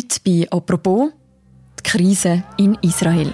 Heute 0.00 0.20
bei 0.24 0.46
«Apropos» 0.50 1.10
die 1.78 1.82
Krise 1.82 2.42
in 2.56 2.74
Israel. 2.80 3.30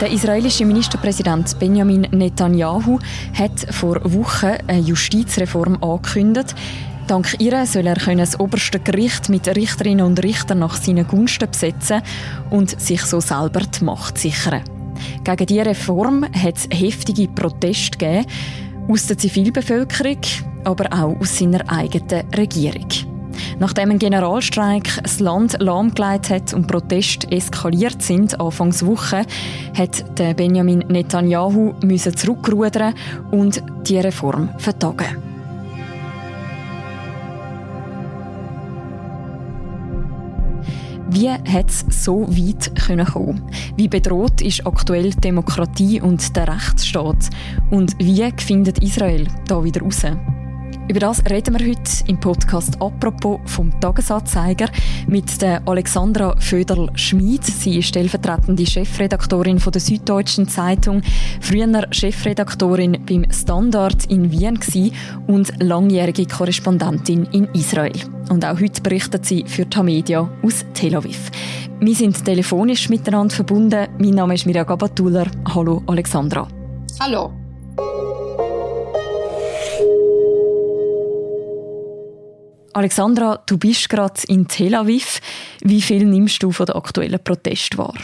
Der 0.00 0.12
israelische 0.12 0.64
Ministerpräsident 0.64 1.58
Benjamin 1.58 2.02
Netanyahu 2.12 3.00
hat 3.36 3.74
vor 3.74 4.00
Wochen 4.04 4.52
eine 4.68 4.78
Justizreform 4.78 5.82
angekündigt. 5.82 6.54
Dank 7.08 7.34
ihr 7.40 7.66
soll 7.66 7.88
er 7.88 7.96
das 7.96 8.38
oberste 8.38 8.78
Gericht 8.78 9.28
mit 9.28 9.48
Richterinnen 9.48 10.06
und 10.06 10.22
Richtern 10.22 10.60
nach 10.60 10.76
seinen 10.76 11.08
Gunsten 11.08 11.50
besetzen 11.50 12.02
und 12.50 12.80
sich 12.80 13.02
so 13.02 13.18
selber 13.18 13.62
die 13.62 13.84
Macht 13.84 14.16
sichern. 14.18 14.62
Gegen 15.24 15.46
diese 15.46 15.66
Reform 15.66 16.24
hat 16.24 16.56
es 16.56 16.68
heftige 16.70 17.28
Proteste 17.28 17.98
gegeben, 17.98 18.26
aus 18.88 19.06
der 19.06 19.18
Zivilbevölkerung, 19.18 20.18
aber 20.64 20.86
auch 20.92 21.20
aus 21.20 21.38
seiner 21.38 21.68
eigenen 21.70 22.24
Regierung. 22.36 22.88
Nachdem 23.58 23.90
ein 23.90 23.98
Generalstreik 23.98 25.02
das 25.02 25.20
Land 25.20 25.56
lahmgelegt 25.60 26.30
hat 26.30 26.52
und 26.52 26.66
Proteste 26.66 27.30
eskaliert 27.30 28.02
sind 28.02 28.38
Anfangs 28.40 28.84
Woche, 28.84 29.24
hat 29.76 30.36
Benjamin 30.36 30.80
Netanyahu 30.88 31.74
müssen 31.82 32.16
zurückrudern 32.16 32.94
und 33.30 33.62
die 33.86 33.98
Reform 33.98 34.50
vertagen. 34.58 35.31
Wie 41.14 41.28
hat 41.28 41.68
es 41.68 41.84
so 41.90 42.26
weit 42.26 42.74
können 42.86 43.04
kommen? 43.04 43.42
Wie 43.76 43.86
bedroht 43.86 44.40
ist 44.40 44.66
aktuell 44.66 45.10
Demokratie 45.10 46.00
und 46.00 46.34
der 46.34 46.48
Rechtsstaat? 46.48 47.28
Und 47.70 47.94
wie 47.98 48.32
findet 48.38 48.78
Israel 48.82 49.26
da 49.46 49.62
wieder 49.62 49.82
raus? 49.82 50.06
Über 50.88 51.00
das 51.00 51.22
reden 51.26 51.58
wir 51.58 51.68
heute 51.68 51.90
im 52.06 52.18
Podcast 52.18 52.80
«Apropos» 52.80 53.40
vom 53.44 53.78
Tagesanzeiger 53.78 54.68
mit 55.06 55.42
der 55.42 55.60
Alexandra 55.68 56.34
Föderl-Schmid. 56.38 57.44
Sie 57.44 57.78
ist 57.78 57.88
stellvertretende 57.88 58.64
Chefredaktorin 58.64 59.58
von 59.58 59.72
der 59.72 59.82
Süddeutschen 59.82 60.48
Zeitung, 60.48 61.02
früher 61.42 61.86
Chefredaktorin 61.90 63.04
beim 63.06 63.30
Standard 63.30 64.06
in 64.06 64.32
Wien 64.32 64.58
und 65.26 65.52
langjährige 65.62 66.24
Korrespondentin 66.24 67.24
in 67.32 67.44
Israel. 67.52 68.00
Und 68.32 68.46
auch 68.46 68.58
heute 68.58 68.80
berichtet 68.80 69.26
sie 69.26 69.44
für 69.46 69.68
Tamedia 69.68 70.26
aus 70.42 70.64
Tel 70.72 70.96
Aviv. 70.96 71.30
Wir 71.80 71.94
sind 71.94 72.24
telefonisch 72.24 72.88
miteinander 72.88 73.34
verbunden. 73.34 73.88
Mein 73.98 74.14
Name 74.14 74.32
ist 74.32 74.46
Mirja 74.46 74.64
Gabatuller. 74.64 75.30
Hallo 75.54 75.82
Alexandra. 75.86 76.48
Hallo. 76.98 77.30
Alexandra, 82.72 83.36
du 83.44 83.58
bist 83.58 83.90
gerade 83.90 84.22
in 84.28 84.48
Tel 84.48 84.76
Aviv. 84.76 85.20
Wie 85.60 85.82
viel 85.82 86.06
nimmst 86.06 86.42
du 86.42 86.52
von 86.52 86.64
der 86.64 86.76
aktuellen 86.76 87.22
Protest 87.22 87.76
wahr? 87.76 87.98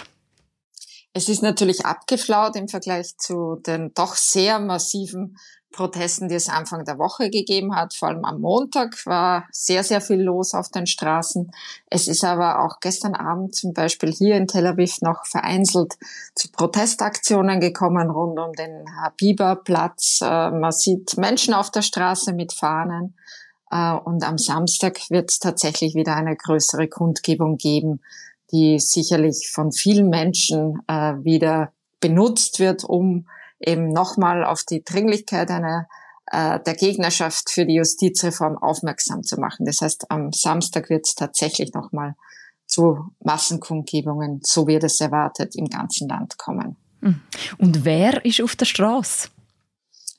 Es 1.14 1.30
ist 1.30 1.42
natürlich 1.42 1.86
abgeflaut 1.86 2.54
im 2.54 2.68
Vergleich 2.68 3.16
zu 3.16 3.62
den 3.66 3.92
doch 3.94 4.14
sehr 4.14 4.58
massiven 4.58 5.38
Protesten, 5.72 6.28
die 6.28 6.34
es 6.34 6.48
Anfang 6.48 6.84
der 6.84 6.98
Woche 6.98 7.30
gegeben 7.30 7.74
hat. 7.74 7.94
Vor 7.94 8.08
allem 8.08 8.24
am 8.24 8.40
Montag 8.40 9.04
war 9.06 9.46
sehr, 9.52 9.84
sehr 9.84 10.00
viel 10.00 10.20
los 10.20 10.54
auf 10.54 10.70
den 10.70 10.86
Straßen. 10.86 11.50
Es 11.90 12.08
ist 12.08 12.24
aber 12.24 12.64
auch 12.64 12.80
gestern 12.80 13.14
Abend 13.14 13.54
zum 13.54 13.74
Beispiel 13.74 14.12
hier 14.12 14.36
in 14.36 14.46
Tel 14.46 14.66
Aviv 14.66 15.00
noch 15.02 15.26
vereinzelt 15.26 15.94
zu 16.34 16.50
Protestaktionen 16.50 17.60
gekommen 17.60 18.10
rund 18.10 18.38
um 18.38 18.52
den 18.54 18.84
Habiba-Platz. 19.00 20.20
Äh, 20.22 20.50
man 20.50 20.72
sieht 20.72 21.16
Menschen 21.16 21.54
auf 21.54 21.70
der 21.70 21.82
Straße 21.82 22.32
mit 22.32 22.52
Fahnen. 22.52 23.14
Äh, 23.70 23.92
und 23.92 24.24
am 24.24 24.38
Samstag 24.38 24.98
wird 25.10 25.30
es 25.30 25.38
tatsächlich 25.38 25.94
wieder 25.94 26.16
eine 26.16 26.36
größere 26.36 26.88
Kundgebung 26.88 27.56
geben, 27.56 28.00
die 28.50 28.78
sicherlich 28.78 29.50
von 29.52 29.72
vielen 29.72 30.08
Menschen 30.08 30.80
äh, 30.86 31.14
wieder 31.22 31.72
benutzt 32.00 32.58
wird, 32.58 32.84
um 32.84 33.26
eben 33.60 33.92
nochmal 33.92 34.44
auf 34.44 34.64
die 34.64 34.82
Dringlichkeit 34.84 35.50
einer 35.50 35.88
äh, 36.30 36.60
der 36.60 36.74
Gegnerschaft 36.74 37.50
für 37.50 37.64
die 37.64 37.74
Justizreform 37.74 38.58
aufmerksam 38.58 39.22
zu 39.22 39.40
machen. 39.40 39.64
Das 39.64 39.80
heißt, 39.80 40.10
am 40.10 40.32
Samstag 40.32 40.90
wird 40.90 41.06
es 41.06 41.14
tatsächlich 41.14 41.72
nochmal 41.72 42.14
zu 42.66 43.10
Massenkundgebungen, 43.20 44.40
so 44.44 44.66
wird 44.66 44.84
es 44.84 45.00
erwartet, 45.00 45.56
im 45.56 45.68
ganzen 45.68 46.08
Land 46.08 46.36
kommen. 46.36 46.76
Hm. 47.00 47.20
Und 47.56 47.84
wer 47.84 48.24
ist 48.24 48.42
auf 48.42 48.56
der 48.56 48.66
Straße? 48.66 49.28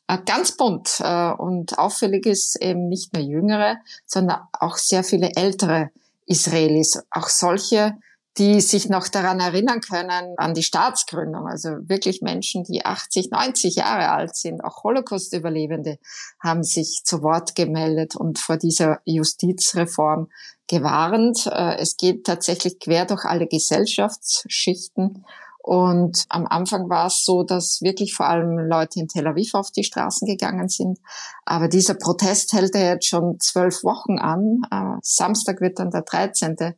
Äh, 0.07 0.17
ganz 0.25 0.57
bunt 0.57 0.99
äh, 1.01 1.31
und 1.31 1.78
auffällig 1.78 2.25
ist 2.25 2.59
eben 2.61 2.89
nicht 2.89 3.13
nur 3.13 3.22
Jüngere, 3.22 3.78
sondern 4.07 4.39
auch 4.53 4.78
sehr 4.78 5.03
viele 5.03 5.31
ältere 5.35 5.91
Israelis, 6.25 7.03
auch 7.11 7.28
solche, 7.28 7.95
die 8.39 8.61
sich 8.61 8.89
noch 8.89 9.07
daran 9.09 9.39
erinnern 9.39 9.81
können, 9.81 10.33
an 10.38 10.53
die 10.53 10.63
Staatsgründung. 10.63 11.45
Also 11.47 11.69
wirklich 11.88 12.22
Menschen, 12.22 12.63
die 12.63 12.85
80, 12.85 13.31
90 13.31 13.75
Jahre 13.75 14.09
alt 14.09 14.35
sind, 14.35 14.63
auch 14.63 14.83
Holocaust-Überlebende, 14.83 16.00
haben 16.41 16.63
sich 16.63 17.01
zu 17.03 17.22
Wort 17.22 17.55
gemeldet 17.55 18.16
und 18.16 18.39
vor 18.39 18.57
dieser 18.57 18.99
Justizreform 19.05 20.29
gewarnt. 20.67 21.47
Äh, 21.51 21.78
es 21.78 21.97
geht 21.97 22.25
tatsächlich 22.25 22.79
quer 22.79 23.05
durch 23.05 23.25
alle 23.25 23.47
Gesellschaftsschichten 23.47 25.25
und 25.61 26.25
am 26.29 26.47
Anfang 26.47 26.89
war 26.89 27.07
es 27.07 27.23
so, 27.25 27.44
dass 27.44 27.81
wirklich 27.81 28.16
vor 28.16 28.28
allem 28.28 28.57
Leute 28.57 29.01
in 29.01 29.07
Tel 29.07 29.28
Aviv 29.28 29.53
auf 29.53 29.72
die 29.72 29.83
Straßen 29.83 30.25
gegangen 30.25 30.69
sind. 30.69 30.97
Aber 31.45 31.67
dieser 31.67 31.95
Protest 31.95 32.53
hält 32.53 32.73
ja 32.75 32.94
jetzt 32.94 33.07
schon 33.07 33.39
zwölf 33.39 33.83
Wochen 33.83 34.17
an. 34.17 34.61
Äh, 34.72 34.97
Samstag 35.03 35.59
wird 35.61 35.79
dann 35.79 35.91
der 35.91 36.03
13. 36.03 36.75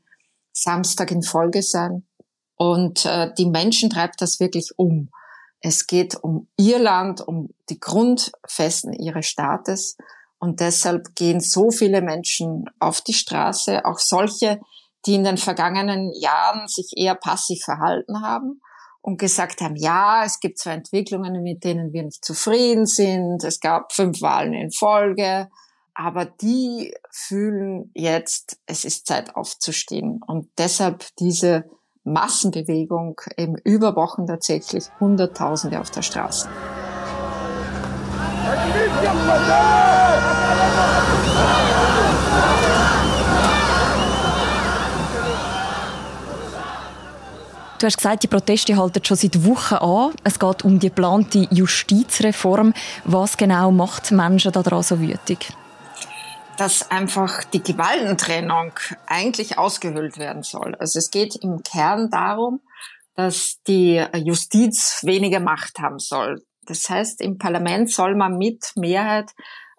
Samstag 0.53 1.12
in 1.12 1.23
Folge 1.23 1.62
sein. 1.62 2.06
Und 2.56 3.06
äh, 3.06 3.34
die 3.38 3.47
Menschen 3.47 3.89
treibt 3.89 4.22
das 4.22 4.39
wirklich 4.39 4.72
um. 4.78 5.09
Es 5.62 5.88
geht 5.88 6.16
um 6.16 6.47
ihr 6.57 6.79
Land, 6.79 7.22
um 7.22 7.50
die 7.69 7.79
Grundfesten 7.79 8.94
ihres 8.94 9.28
Staates. 9.28 9.97
Und 10.39 10.59
deshalb 10.59 11.16
gehen 11.16 11.39
so 11.39 11.69
viele 11.69 12.01
Menschen 12.01 12.66
auf 12.79 13.01
die 13.01 13.13
Straße, 13.13 13.85
auch 13.85 14.00
solche, 14.00 14.59
die 15.06 15.16
in 15.16 15.23
den 15.23 15.38
vergangenen 15.38 16.12
Jahren 16.13 16.68
sich 16.68 16.94
eher 16.95 17.16
passiv 17.16 17.63
verhalten 17.63 18.22
haben 18.22 18.62
und 19.01 19.19
gesagt 19.19 19.62
haben, 19.62 19.75
ja, 19.75 20.23
es 20.25 20.39
gibt 20.39 20.59
zwar 20.59 20.73
Entwicklungen, 20.73 21.41
mit 21.44 21.63
denen 21.63 21.94
wir 21.94 22.03
nicht 22.03 22.23
zufrieden 22.23 22.85
sind, 22.85 23.44
es 23.44 23.59
gab 23.59 23.91
fünf 23.94 24.22
Wahlen 24.22 24.53
in 24.53 24.72
Folge, 24.72 25.50
aber 26.03 26.25
die 26.25 26.94
fühlen 27.12 27.91
jetzt, 27.94 28.57
es 28.66 28.85
ist 28.85 29.06
Zeit 29.06 29.35
aufzustehen. 29.35 30.19
Und 30.25 30.47
deshalb 30.57 31.06
diese 31.19 31.66
Massenbewegung 32.03 33.22
eben 33.38 33.56
über 33.63 33.95
Wochen 33.95 34.25
tatsächlich 34.25 34.85
Hunderttausende 35.00 35.79
auf 35.79 35.91
der 35.91 36.01
Straße. 36.01 36.50
Du 47.78 47.88
hast 47.88 47.97
gesagt, 47.97 48.23
die 48.23 48.28
Proteste 48.28 48.78
halten 48.78 49.03
schon 49.03 49.18
seit 49.18 49.44
Wochen 49.45 49.75
an. 49.75 50.13
Es 50.23 50.39
geht 50.39 50.63
um 50.63 50.79
die 50.79 50.88
geplante 50.88 51.47
Justizreform. 51.51 52.73
Was 53.06 53.38
genau 53.38 53.72
macht 53.72 54.12
Menschen 54.12 54.51
daran 54.51 54.83
so 54.83 55.00
wütig? 55.00 55.51
Dass 56.61 56.91
einfach 56.91 57.44
die 57.44 57.63
Gewaltentrennung 57.63 58.73
eigentlich 59.07 59.57
ausgehöhlt 59.57 60.19
werden 60.19 60.44
soll. 60.44 60.75
Also 60.75 60.99
es 60.99 61.09
geht 61.09 61.35
im 61.38 61.63
Kern 61.63 62.11
darum, 62.11 62.61
dass 63.16 63.63
die 63.67 64.05
Justiz 64.13 65.00
weniger 65.01 65.39
Macht 65.39 65.79
haben 65.79 65.97
soll. 65.97 66.44
Das 66.68 66.88
heißt, 66.88 67.19
im 67.21 67.39
Parlament 67.39 67.89
soll 67.89 68.13
man 68.13 68.38
mit 68.38 68.74
Mehrheit 68.75 69.31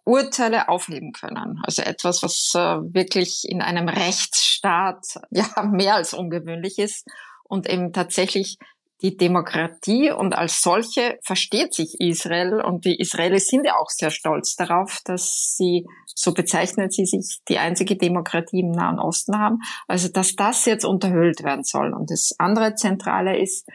Urteile 0.02 0.68
aufheben 0.68 1.12
können. 1.12 1.60
Also 1.62 1.82
etwas, 1.82 2.20
was 2.24 2.50
äh, 2.56 2.58
wirklich 2.92 3.44
in 3.48 3.62
einem 3.62 3.88
Rechtsstaat 3.88 5.20
ja 5.30 5.46
mehr 5.62 5.94
als 5.94 6.14
ungewöhnlich 6.14 6.80
ist 6.80 7.06
und 7.44 7.70
eben 7.70 7.92
tatsächlich 7.92 8.58
die 9.02 9.16
Demokratie 9.16 10.12
und 10.12 10.36
als 10.36 10.62
solche 10.62 11.18
versteht 11.22 11.74
sich 11.74 12.00
Israel 12.00 12.60
und 12.60 12.84
die 12.84 13.00
Israelis 13.00 13.48
sind 13.48 13.66
ja 13.66 13.76
auch 13.76 13.90
sehr 13.90 14.10
stolz 14.10 14.54
darauf, 14.54 15.00
dass 15.04 15.56
sie, 15.56 15.86
so 16.06 16.32
bezeichnen 16.32 16.90
sie 16.90 17.04
sich, 17.04 17.40
die 17.48 17.58
einzige 17.58 17.96
Demokratie 17.96 18.60
im 18.60 18.70
Nahen 18.70 19.00
Osten 19.00 19.38
haben. 19.38 19.58
Also 19.88 20.08
dass 20.08 20.36
das 20.36 20.64
jetzt 20.66 20.84
unterhöhlt 20.84 21.42
werden 21.42 21.64
soll. 21.64 21.92
Und 21.92 22.10
das 22.10 22.34
andere 22.38 22.76
Zentrale 22.76 23.38
ist, 23.38 23.68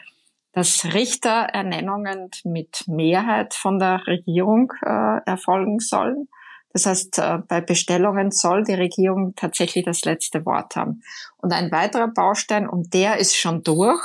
dass 0.53 0.85
Richterernennungen 0.85 2.31
mit 2.45 2.85
Mehrheit 2.87 3.53
von 3.53 3.79
der 3.79 4.07
Regierung 4.07 4.71
äh, 4.81 5.19
erfolgen 5.25 5.79
sollen. 5.79 6.29
Das 6.77 6.85
heißt, 6.85 7.17
äh, 7.17 7.39
bei 7.47 7.59
Bestellungen 7.59 8.29
soll 8.29 8.63
die 8.63 8.75
Regierung 8.75 9.33
tatsächlich 9.35 9.83
das 9.83 10.05
letzte 10.05 10.45
Wort 10.45 10.75
haben. 10.75 11.01
Und 11.37 11.51
ein 11.51 11.71
weiterer 11.71 12.07
Baustein, 12.07 12.69
und 12.69 12.93
der 12.93 13.17
ist 13.17 13.35
schon 13.35 13.63
durch, 13.63 14.03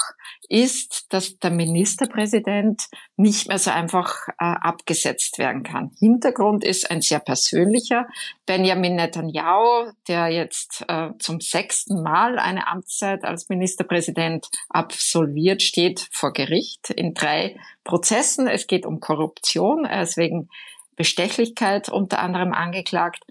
ist, 0.48 1.12
dass 1.12 1.38
der 1.38 1.50
Ministerpräsident 1.50 2.88
nicht 3.16 3.48
mehr 3.48 3.58
so 3.58 3.70
einfach 3.70 4.26
äh, 4.28 4.32
abgesetzt 4.38 5.36
werden 5.36 5.64
kann. 5.64 5.90
Hintergrund 5.98 6.64
ist 6.64 6.90
ein 6.90 7.02
sehr 7.02 7.18
persönlicher. 7.18 8.06
Benjamin 8.46 8.96
Netanyahu, 8.96 9.92
der 10.08 10.28
jetzt 10.28 10.82
äh, 10.88 11.10
zum 11.18 11.42
sechsten 11.42 12.02
Mal 12.02 12.38
eine 12.38 12.68
Amtszeit 12.68 13.22
als 13.22 13.50
Ministerpräsident 13.50 14.48
absolviert, 14.70 15.60
steht 15.60 16.08
vor 16.10 16.32
Gericht 16.32 16.88
in 16.88 17.12
drei 17.12 17.54
Prozessen. 17.84 18.48
Es 18.48 18.66
geht 18.66 18.86
um 18.86 18.98
Korruption. 18.98 19.84
Er 19.84 20.04
ist 20.04 20.16
wegen 20.16 20.48
Bestechlichkeit 21.02 21.88
unter 21.88 22.20
anderem 22.20 22.52
angeklagt. 22.52 23.24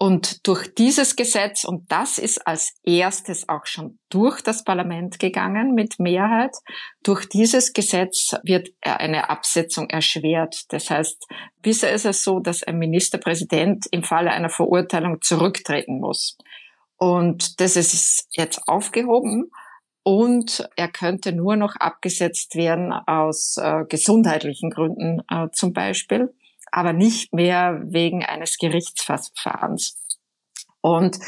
Und 0.00 0.46
durch 0.46 0.72
dieses 0.72 1.16
Gesetz, 1.16 1.64
und 1.64 1.90
das 1.90 2.18
ist 2.18 2.46
als 2.46 2.74
erstes 2.84 3.48
auch 3.48 3.66
schon 3.66 3.98
durch 4.08 4.40
das 4.40 4.62
Parlament 4.62 5.18
gegangen 5.18 5.74
mit 5.74 5.98
Mehrheit, 5.98 6.54
durch 7.02 7.28
dieses 7.28 7.72
Gesetz 7.72 8.36
wird 8.44 8.68
eine 8.82 9.30
Absetzung 9.30 9.90
erschwert. 9.90 10.62
Das 10.68 10.90
heißt, 10.90 11.26
bisher 11.60 11.90
ist 11.90 12.06
es 12.06 12.22
so, 12.22 12.38
dass 12.38 12.62
ein 12.62 12.78
Ministerpräsident 12.78 13.86
im 13.90 14.04
Falle 14.04 14.30
einer 14.30 14.50
Verurteilung 14.50 15.20
zurücktreten 15.20 15.98
muss. 15.98 16.38
Und 16.98 17.60
das 17.60 17.74
ist 17.74 18.28
jetzt 18.30 18.68
aufgehoben 18.68 19.50
und 20.04 20.68
er 20.76 20.88
könnte 20.88 21.32
nur 21.32 21.56
noch 21.56 21.74
abgesetzt 21.74 22.54
werden 22.54 22.92
aus 22.92 23.56
äh, 23.56 23.84
gesundheitlichen 23.88 24.70
Gründen 24.70 25.22
äh, 25.28 25.48
zum 25.50 25.72
Beispiel 25.72 26.32
aber 26.72 26.92
nicht 26.92 27.32
mehr 27.32 27.80
wegen 27.84 28.24
eines 28.24 28.58
Gerichtsverfahrens. 28.58 30.00
Und 30.80 31.18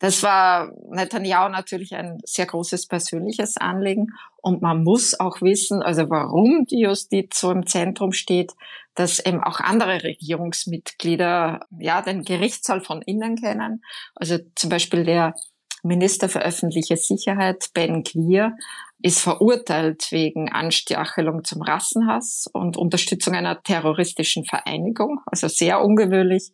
das 0.00 0.22
war 0.22 0.72
Netanyahu 0.88 1.50
natürlich 1.50 1.94
ein 1.94 2.18
sehr 2.24 2.46
großes 2.46 2.86
persönliches 2.86 3.58
Anliegen. 3.58 4.06
Und 4.38 4.62
man 4.62 4.82
muss 4.82 5.18
auch 5.20 5.42
wissen, 5.42 5.82
also 5.82 6.08
warum 6.08 6.64
die 6.64 6.80
Justiz 6.80 7.38
so 7.38 7.50
im 7.50 7.66
Zentrum 7.66 8.12
steht, 8.12 8.52
dass 8.94 9.18
eben 9.18 9.42
auch 9.42 9.60
andere 9.60 10.02
Regierungsmitglieder 10.02 11.60
ja 11.78 12.00
den 12.00 12.24
Gerichtssaal 12.24 12.80
von 12.80 13.02
innen 13.02 13.36
kennen. 13.36 13.82
Also 14.14 14.38
zum 14.54 14.70
Beispiel 14.70 15.04
der 15.04 15.34
Minister 15.82 16.28
für 16.28 16.40
öffentliche 16.40 16.96
Sicherheit, 16.96 17.70
Ben 17.74 18.04
Queer, 18.04 18.56
ist 19.02 19.20
verurteilt 19.20 20.08
wegen 20.10 20.50
Anstachelung 20.50 21.44
zum 21.44 21.62
Rassenhass 21.62 22.46
und 22.52 22.76
Unterstützung 22.76 23.34
einer 23.34 23.62
terroristischen 23.62 24.44
Vereinigung, 24.44 25.20
also 25.26 25.48
sehr 25.48 25.82
ungewöhnlich. 25.82 26.52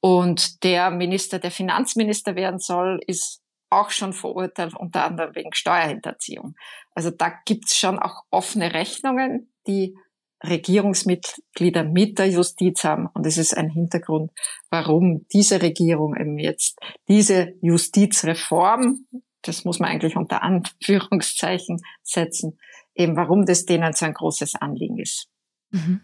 Und 0.00 0.62
der 0.64 0.90
Minister, 0.90 1.38
der 1.38 1.50
Finanzminister 1.50 2.34
werden 2.34 2.58
soll, 2.58 3.00
ist 3.06 3.40
auch 3.70 3.90
schon 3.90 4.12
verurteilt, 4.12 4.74
unter 4.76 5.04
anderem 5.04 5.34
wegen 5.34 5.52
Steuerhinterziehung. 5.52 6.54
Also 6.94 7.10
da 7.10 7.32
gibt's 7.44 7.76
schon 7.76 7.98
auch 7.98 8.22
offene 8.30 8.74
Rechnungen, 8.74 9.52
die 9.66 9.96
Regierungsmitglieder 10.48 11.84
mit 11.84 12.18
der 12.18 12.28
Justiz 12.30 12.84
haben. 12.84 13.08
Und 13.14 13.26
es 13.26 13.38
ist 13.38 13.56
ein 13.56 13.70
Hintergrund, 13.70 14.30
warum 14.70 15.26
diese 15.32 15.62
Regierung 15.62 16.16
eben 16.16 16.38
jetzt 16.38 16.78
diese 17.08 17.54
Justizreform, 17.60 19.06
das 19.42 19.64
muss 19.64 19.78
man 19.78 19.90
eigentlich 19.90 20.16
unter 20.16 20.42
Anführungszeichen 20.42 21.80
setzen, 22.02 22.58
eben 22.94 23.16
warum 23.16 23.44
das 23.44 23.64
denen 23.64 23.92
so 23.92 24.06
ein 24.06 24.14
großes 24.14 24.54
Anliegen 24.56 24.98
ist. 24.98 25.28
Mhm. 25.74 26.00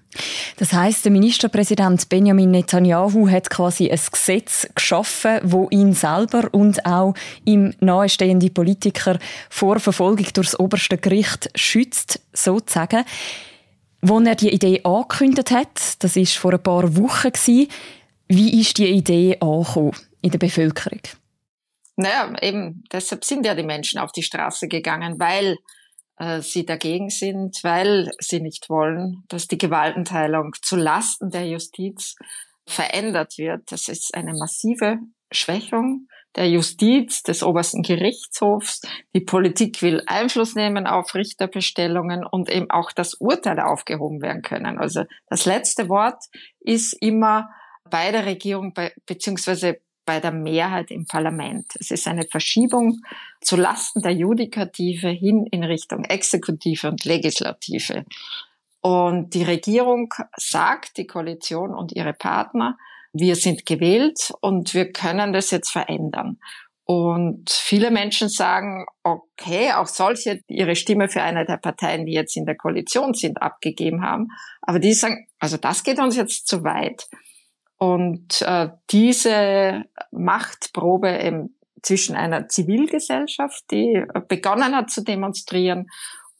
Das 0.56 0.72
heißt, 0.72 1.04
der 1.04 1.12
Ministerpräsident 1.12 2.08
Benjamin 2.08 2.50
Netanyahu 2.50 3.30
hat 3.30 3.48
quasi 3.50 3.88
ein 3.88 4.00
Gesetz 4.10 4.68
geschaffen, 4.74 5.38
wo 5.44 5.68
ihn 5.70 5.92
selber 5.92 6.48
und 6.52 6.84
auch 6.84 7.14
ihm 7.44 7.72
nahestehende 7.80 8.50
Politiker 8.50 9.18
vor 9.48 9.78
Verfolgung 9.78 10.26
durchs 10.34 10.58
oberste 10.58 10.98
Gericht 10.98 11.50
schützt, 11.54 12.20
sozusagen. 12.32 13.04
Als 14.02 14.26
er 14.26 14.34
die 14.34 14.50
Idee 14.50 14.80
angekündigt 14.82 15.50
hat, 15.50 16.02
das 16.02 16.16
ist 16.16 16.36
vor 16.36 16.52
ein 16.52 16.62
paar 16.62 16.96
Wochen 16.96 17.32
wie 18.32 18.60
ist 18.60 18.78
die 18.78 18.86
Idee 18.86 19.36
angekommen 19.40 19.96
in 20.22 20.30
der 20.30 20.38
Bevölkerung? 20.38 21.00
Naja, 21.96 22.32
eben 22.40 22.84
deshalb 22.92 23.24
sind 23.24 23.44
ja 23.44 23.54
die 23.56 23.64
Menschen 23.64 23.98
auf 23.98 24.12
die 24.12 24.22
Straße 24.22 24.68
gegangen, 24.68 25.18
weil 25.18 25.58
äh, 26.16 26.40
sie 26.40 26.64
dagegen 26.64 27.10
sind, 27.10 27.58
weil 27.62 28.10
sie 28.20 28.40
nicht 28.40 28.70
wollen, 28.70 29.24
dass 29.28 29.48
die 29.48 29.58
Gewaltenteilung 29.58 30.52
zu 30.62 30.76
Lasten 30.76 31.30
der 31.30 31.46
Justiz 31.48 32.14
verändert 32.66 33.36
wird. 33.36 33.72
Das 33.72 33.88
ist 33.88 34.14
eine 34.14 34.32
massive 34.34 34.98
Schwächung 35.32 36.06
der 36.36 36.48
Justiz, 36.48 37.22
des 37.22 37.42
obersten 37.42 37.82
Gerichtshofs. 37.82 38.82
Die 39.14 39.20
Politik 39.20 39.82
will 39.82 40.02
Einfluss 40.06 40.54
nehmen 40.54 40.86
auf 40.86 41.14
Richterbestellungen 41.14 42.24
und 42.24 42.48
eben 42.50 42.70
auch, 42.70 42.92
dass 42.92 43.14
Urteile 43.14 43.66
aufgehoben 43.66 44.22
werden 44.22 44.42
können. 44.42 44.78
Also 44.78 45.04
das 45.28 45.44
letzte 45.44 45.88
Wort 45.88 46.24
ist 46.60 46.92
immer 47.00 47.50
bei 47.90 48.12
der 48.12 48.26
Regierung 48.26 48.72
bei, 48.72 48.92
beziehungsweise 49.06 49.80
bei 50.06 50.20
der 50.20 50.32
Mehrheit 50.32 50.90
im 50.90 51.06
Parlament. 51.06 51.66
Es 51.78 51.90
ist 51.90 52.06
eine 52.06 52.24
Verschiebung 52.24 52.98
zu 53.40 53.56
Lasten 53.56 54.02
der 54.02 54.12
Judikative 54.12 55.08
hin 55.08 55.46
in 55.50 55.64
Richtung 55.64 56.04
Exekutive 56.04 56.88
und 56.88 57.04
Legislative. 57.04 58.04
Und 58.80 59.34
die 59.34 59.42
Regierung 59.42 60.12
sagt, 60.36 60.96
die 60.96 61.06
Koalition 61.06 61.74
und 61.74 61.92
ihre 61.92 62.14
Partner, 62.14 62.78
wir 63.12 63.36
sind 63.36 63.66
gewählt 63.66 64.32
und 64.40 64.74
wir 64.74 64.92
können 64.92 65.32
das 65.32 65.50
jetzt 65.50 65.70
verändern. 65.70 66.38
Und 66.84 67.50
viele 67.50 67.92
Menschen 67.92 68.28
sagen, 68.28 68.84
okay, 69.04 69.72
auch 69.72 69.86
solche, 69.86 70.42
die 70.48 70.56
ihre 70.56 70.74
Stimme 70.74 71.08
für 71.08 71.22
eine 71.22 71.44
der 71.44 71.56
Parteien, 71.56 72.04
die 72.04 72.12
jetzt 72.12 72.36
in 72.36 72.46
der 72.46 72.56
Koalition 72.56 73.14
sind, 73.14 73.40
abgegeben 73.40 74.02
haben. 74.02 74.28
Aber 74.62 74.80
die 74.80 74.92
sagen, 74.92 75.28
also 75.38 75.56
das 75.56 75.84
geht 75.84 76.00
uns 76.00 76.16
jetzt 76.16 76.48
zu 76.48 76.64
weit. 76.64 77.06
Und 77.78 78.42
äh, 78.42 78.70
diese 78.90 79.84
Machtprobe 80.10 81.16
eben 81.22 81.56
zwischen 81.82 82.16
einer 82.16 82.48
Zivilgesellschaft, 82.48 83.64
die 83.70 84.04
begonnen 84.28 84.74
hat 84.74 84.90
zu 84.90 85.04
demonstrieren, 85.04 85.86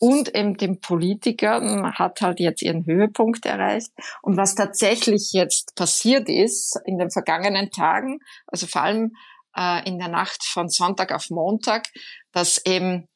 und 0.00 0.35
eben 0.35 0.56
den 0.56 0.81
Politikern 0.81 1.93
hat 1.93 2.23
halt 2.23 2.41
jetzt 2.41 2.62
ihren 2.62 2.87
Höhepunkt 2.87 3.44
erreicht. 3.44 3.91
Und 4.23 4.38
was 4.38 4.55
tatsächlich 4.55 5.32
jetzt 5.32 5.75
passiert 5.76 6.29
ist 6.29 6.81
in 6.87 6.99
den 6.99 7.11
vergangenen 7.11 7.70
Tagen, 7.70 8.19
also 8.47 8.67
vor 8.67 8.82
allem 8.82 9.12
äh, 9.55 9.87
in 9.87 9.99
der 9.99 10.08
Nacht 10.08 10.43
von 10.43 10.70
Sonntag 10.70 11.12
auf 11.12 11.29
Montag, 11.29 11.87
dass 12.32 12.64
eben 12.64 13.08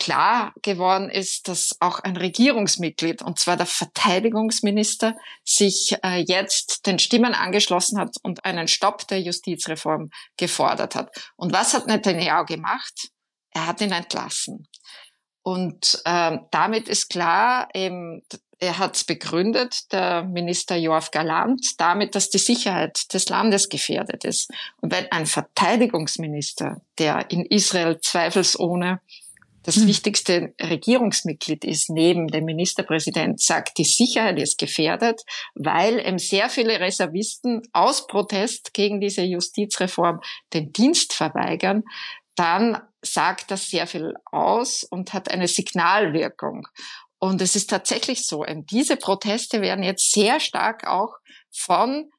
klar 0.00 0.52
geworden 0.62 1.10
ist, 1.10 1.46
dass 1.46 1.76
auch 1.78 2.00
ein 2.00 2.16
Regierungsmitglied, 2.16 3.22
und 3.22 3.38
zwar 3.38 3.56
der 3.56 3.66
Verteidigungsminister, 3.66 5.14
sich 5.44 5.96
äh, 6.02 6.24
jetzt 6.26 6.86
den 6.86 6.98
Stimmen 6.98 7.34
angeschlossen 7.34 8.00
hat 8.00 8.16
und 8.24 8.44
einen 8.44 8.66
Stopp 8.66 9.06
der 9.06 9.20
Justizreform 9.20 10.10
gefordert 10.36 10.96
hat. 10.96 11.14
Und 11.36 11.52
was 11.52 11.74
hat 11.74 11.86
Netanyahu 11.86 12.46
gemacht? 12.46 13.10
Er 13.50 13.68
hat 13.68 13.80
ihn 13.80 13.92
entlassen. 13.92 14.66
Und 15.42 16.00
äh, 16.04 16.38
damit 16.50 16.88
ist 16.88 17.10
klar, 17.10 17.68
eben, 17.74 18.22
er 18.58 18.78
hat 18.78 18.96
es 18.96 19.04
begründet, 19.04 19.92
der 19.92 20.22
Minister 20.22 20.76
Joachim 20.76 21.10
Galant, 21.10 21.66
damit, 21.78 22.14
dass 22.14 22.30
die 22.30 22.38
Sicherheit 22.38 23.12
des 23.12 23.28
Landes 23.28 23.68
gefährdet 23.68 24.24
ist. 24.24 24.50
Und 24.80 24.92
wenn 24.92 25.10
ein 25.10 25.26
Verteidigungsminister, 25.26 26.80
der 26.98 27.30
in 27.30 27.44
Israel 27.44 28.00
zweifelsohne 28.00 29.00
das 29.64 29.76
mhm. 29.76 29.88
wichtigste 29.88 30.54
Regierungsmitglied 30.60 31.64
ist, 31.64 31.90
neben 31.90 32.28
dem 32.28 32.44
Ministerpräsident, 32.44 33.40
sagt, 33.40 33.78
die 33.78 33.84
Sicherheit 33.84 34.38
ist 34.38 34.58
gefährdet, 34.58 35.22
weil 35.54 35.98
eben 35.98 36.18
sehr 36.18 36.48
viele 36.48 36.80
Reservisten 36.80 37.62
aus 37.72 38.06
Protest 38.06 38.74
gegen 38.74 39.00
diese 39.00 39.22
Justizreform 39.22 40.20
den 40.52 40.72
Dienst 40.72 41.12
verweigern, 41.12 41.84
dann 42.34 42.80
sagt 43.02 43.50
das 43.50 43.68
sehr 43.68 43.86
viel 43.86 44.14
aus 44.24 44.84
und 44.84 45.12
hat 45.12 45.30
eine 45.30 45.48
Signalwirkung. 45.48 46.66
Und 47.18 47.40
es 47.40 47.54
ist 47.54 47.70
tatsächlich 47.70 48.26
so, 48.26 48.44
diese 48.44 48.96
Proteste 48.96 49.60
werden 49.60 49.84
jetzt 49.84 50.12
sehr 50.12 50.40
stark 50.40 50.86
auch 50.86 51.14
von 51.50 52.10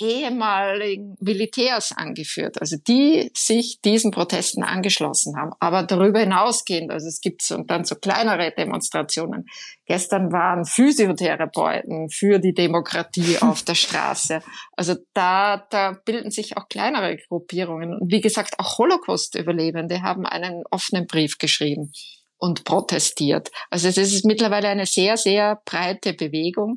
ehemaligen 0.00 1.16
Militärs 1.20 1.92
angeführt, 1.92 2.60
also 2.60 2.76
die 2.86 3.30
sich 3.36 3.80
diesen 3.84 4.10
Protesten 4.10 4.62
angeschlossen 4.62 5.36
haben. 5.36 5.52
Aber 5.60 5.82
darüber 5.82 6.20
hinausgehend, 6.20 6.90
also 6.90 7.06
es 7.06 7.20
gibt 7.20 7.42
so, 7.42 7.62
dann 7.62 7.84
so 7.84 7.96
kleinere 7.96 8.52
Demonstrationen. 8.56 9.46
Gestern 9.86 10.32
waren 10.32 10.64
Physiotherapeuten 10.64 12.10
für 12.10 12.38
die 12.38 12.54
Demokratie 12.54 13.38
auf 13.40 13.62
der 13.62 13.74
Straße. 13.74 14.40
Also 14.76 14.96
da, 15.14 15.66
da 15.70 15.96
bilden 16.04 16.30
sich 16.30 16.56
auch 16.56 16.68
kleinere 16.68 17.16
Gruppierungen. 17.28 17.98
Und 17.98 18.12
wie 18.12 18.20
gesagt, 18.20 18.58
auch 18.58 18.78
Holocaust-Überlebende 18.78 20.02
haben 20.02 20.26
einen 20.26 20.62
offenen 20.70 21.06
Brief 21.06 21.38
geschrieben 21.38 21.92
und 22.38 22.64
protestiert. 22.64 23.50
Also 23.70 23.88
es 23.88 23.96
ist 23.96 24.24
mittlerweile 24.24 24.68
eine 24.68 24.86
sehr, 24.86 25.16
sehr 25.16 25.60
breite 25.64 26.14
Bewegung, 26.14 26.76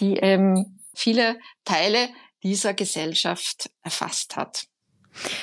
die 0.00 0.16
ähm, 0.16 0.78
viele 0.94 1.38
Teile 1.64 2.08
dieser 2.42 2.74
Gesellschaft 2.74 3.70
erfasst 3.82 4.36
hat. 4.36 4.66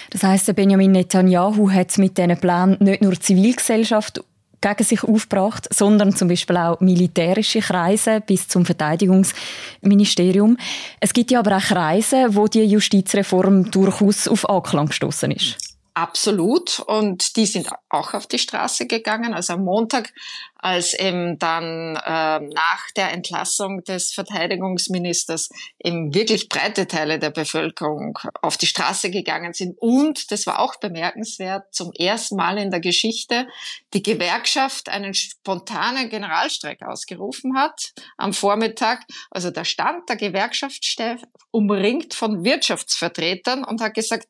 Das 0.10 0.24
heißt, 0.24 0.54
Benjamin 0.56 0.92
Netanyahu 0.92 1.70
hat 1.72 1.98
mit 1.98 2.18
diesen 2.18 2.38
Plänen 2.40 2.78
nicht 2.80 3.02
nur 3.02 3.20
Zivilgesellschaft 3.20 4.24
gegen 4.62 4.84
sich 4.84 5.04
aufgebracht, 5.04 5.68
sondern 5.74 6.16
zum 6.16 6.28
Beispiel 6.28 6.58
auch 6.58 6.80
militärische 6.82 7.60
Kreise 7.60 8.22
bis 8.22 8.48
zum 8.48 8.66
Verteidigungsministerium. 8.66 10.58
Es 11.00 11.14
gibt 11.14 11.32
ja 11.32 11.40
aber 11.40 11.58
auch 11.58 11.62
Kreise, 11.62 12.36
wo 12.36 12.48
die 12.48 12.64
Justizreform 12.64 13.72
durchaus 13.72 14.28
auf 14.28 14.50
Anklang 14.50 14.88
gestoßen 14.88 15.32
ist. 15.32 15.69
Absolut. 15.94 16.80
Und 16.80 17.36
die 17.36 17.46
sind 17.46 17.70
auch 17.90 18.14
auf 18.14 18.28
die 18.28 18.40
Straße 18.40 18.88
gegangen. 18.88 19.34
Also 19.34 19.54
am 19.54 19.66
Montag, 19.66 20.14
als 20.56 20.94
eben 20.94 21.40
dann 21.40 21.96
äh, 21.96 22.40
nach 22.40 22.92
der 22.96 23.12
Entlassung 23.12 23.84
des 23.84 24.14
Verteidigungsministers 24.14 25.50
eben 25.84 26.14
wirklich 26.14 26.50
breite 26.50 26.88
Teile 26.88 27.18
der 27.18 27.32
Bevölkerung 27.32 28.20
auf 28.42 28.58
die 28.58 28.68
Straße 28.68 29.10
gegangen 29.10 29.54
sind. 29.54 29.78
Und, 29.80 30.32
das 30.32 30.46
war 30.46 30.60
auch 30.60 30.76
bemerkenswert, 30.76 31.74
zum 31.74 31.92
ersten 31.94 32.36
Mal 32.36 32.58
in 32.58 32.72
der 32.72 32.82
Geschichte 32.82 33.48
die 33.94 34.04
Gewerkschaft 34.04 34.90
einen 34.90 35.14
spontanen 35.14 36.10
Generalstreik 36.10 36.82
ausgerufen 36.84 37.58
hat 37.58 37.94
am 38.18 38.34
Vormittag. 38.34 39.04
Also 39.32 39.50
da 39.50 39.66
stand 39.66 40.08
der 40.10 40.18
Gewerkschaftschef 40.18 41.22
umringt 41.52 42.14
von 42.14 42.44
Wirtschaftsvertretern 42.44 43.64
und 43.64 43.82
hat 43.82 43.96
gesagt, 43.96 44.28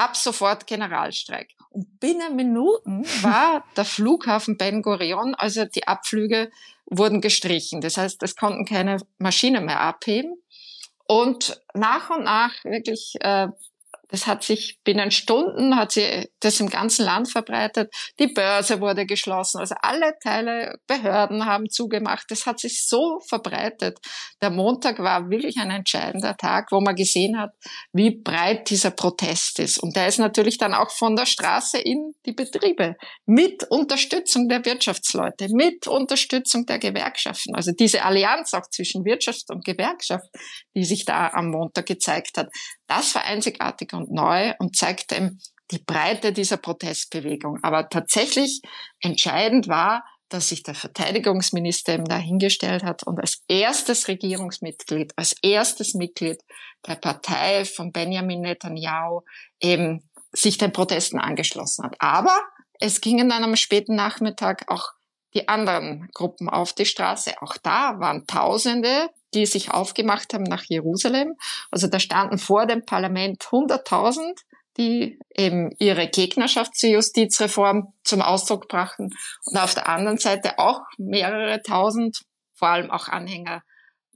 ab 0.00 0.16
sofort 0.16 0.66
Generalstreik. 0.66 1.54
Und 1.68 2.00
binnen 2.00 2.34
Minuten 2.34 3.04
war 3.22 3.64
der 3.76 3.84
Flughafen 3.84 4.56
Ben 4.56 4.82
Gurion, 4.82 5.34
also 5.34 5.64
die 5.66 5.86
Abflüge 5.86 6.50
wurden 6.86 7.20
gestrichen. 7.20 7.80
Das 7.80 7.96
heißt, 7.96 8.22
es 8.22 8.34
konnten 8.34 8.64
keine 8.64 8.96
Maschinen 9.18 9.64
mehr 9.66 9.80
abheben. 9.80 10.42
Und 11.06 11.60
nach 11.74 12.10
und 12.10 12.24
nach 12.24 12.64
wirklich 12.64 13.14
äh, 13.20 13.48
das 14.10 14.26
hat 14.26 14.42
sich 14.42 14.78
binnen 14.84 15.10
Stunden 15.10 15.76
hat 15.76 15.92
sie 15.92 16.28
das 16.40 16.60
im 16.60 16.68
ganzen 16.68 17.04
Land 17.04 17.30
verbreitet. 17.30 17.94
Die 18.18 18.26
Börse 18.26 18.80
wurde 18.80 19.06
geschlossen. 19.06 19.58
Also 19.58 19.76
alle 19.80 20.14
Teile, 20.22 20.78
Behörden 20.86 21.46
haben 21.46 21.70
zugemacht. 21.70 22.24
Das 22.28 22.46
hat 22.46 22.58
sich 22.58 22.86
so 22.86 23.20
verbreitet. 23.28 23.98
Der 24.42 24.50
Montag 24.50 24.98
war 24.98 25.30
wirklich 25.30 25.58
ein 25.58 25.70
entscheidender 25.70 26.36
Tag, 26.36 26.72
wo 26.72 26.80
man 26.80 26.96
gesehen 26.96 27.38
hat, 27.38 27.50
wie 27.92 28.10
breit 28.10 28.68
dieser 28.70 28.90
Protest 28.90 29.60
ist. 29.60 29.78
Und 29.78 29.94
der 29.94 30.08
ist 30.08 30.18
natürlich 30.18 30.58
dann 30.58 30.74
auch 30.74 30.90
von 30.90 31.14
der 31.14 31.26
Straße 31.26 31.78
in 31.78 32.12
die 32.26 32.32
Betriebe 32.32 32.96
mit 33.26 33.64
Unterstützung 33.70 34.48
der 34.48 34.64
Wirtschaftsleute, 34.64 35.48
mit 35.50 35.86
Unterstützung 35.86 36.66
der 36.66 36.78
Gewerkschaften. 36.78 37.54
Also 37.54 37.72
diese 37.72 38.04
Allianz 38.04 38.54
auch 38.54 38.68
zwischen 38.70 39.04
Wirtschaft 39.04 39.50
und 39.50 39.64
Gewerkschaft, 39.64 40.26
die 40.74 40.84
sich 40.84 41.04
da 41.04 41.28
am 41.28 41.50
Montag 41.50 41.86
gezeigt 41.86 42.36
hat. 42.36 42.48
Das 42.90 43.14
war 43.14 43.24
einzigartig 43.24 43.92
und 43.92 44.10
neu 44.10 44.52
und 44.58 44.74
zeigt 44.74 45.12
eben 45.12 45.40
die 45.70 45.78
Breite 45.78 46.32
dieser 46.32 46.56
Protestbewegung. 46.56 47.60
Aber 47.62 47.88
tatsächlich 47.88 48.62
entscheidend 49.00 49.68
war, 49.68 50.04
dass 50.28 50.48
sich 50.48 50.64
der 50.64 50.74
Verteidigungsminister 50.74 51.94
eben 51.94 52.04
dahingestellt 52.04 52.82
hat 52.82 53.04
und 53.04 53.20
als 53.20 53.44
erstes 53.46 54.08
Regierungsmitglied, 54.08 55.12
als 55.14 55.36
erstes 55.40 55.94
Mitglied 55.94 56.40
der 56.84 56.96
Partei 56.96 57.64
von 57.64 57.92
Benjamin 57.92 58.40
Netanyahu 58.40 59.20
eben 59.60 60.10
sich 60.32 60.58
den 60.58 60.72
Protesten 60.72 61.20
angeschlossen 61.20 61.84
hat. 61.84 61.94
Aber 62.00 62.36
es 62.80 63.00
gingen 63.00 63.28
dann 63.28 63.44
am 63.44 63.54
späten 63.54 63.94
Nachmittag 63.94 64.64
auch 64.66 64.90
die 65.34 65.46
anderen 65.46 66.08
Gruppen 66.12 66.48
auf 66.48 66.72
die 66.72 66.86
Straße. 66.86 67.40
Auch 67.40 67.56
da 67.56 68.00
waren 68.00 68.26
Tausende 68.26 69.10
die 69.34 69.46
sich 69.46 69.70
aufgemacht 69.70 70.34
haben 70.34 70.44
nach 70.44 70.64
Jerusalem. 70.64 71.34
Also 71.70 71.86
da 71.86 72.00
standen 72.00 72.38
vor 72.38 72.66
dem 72.66 72.84
Parlament 72.84 73.42
100.000, 73.42 74.38
die 74.76 75.18
eben 75.34 75.74
ihre 75.78 76.08
Gegnerschaft 76.08 76.76
zur 76.76 76.90
Justizreform 76.90 77.92
zum 78.04 78.22
Ausdruck 78.22 78.68
brachten. 78.68 79.10
Und 79.44 79.58
auf 79.58 79.74
der 79.74 79.88
anderen 79.88 80.18
Seite 80.18 80.58
auch 80.58 80.80
mehrere 80.98 81.62
tausend, 81.62 82.22
vor 82.54 82.68
allem 82.68 82.90
auch 82.90 83.08
Anhänger 83.08 83.62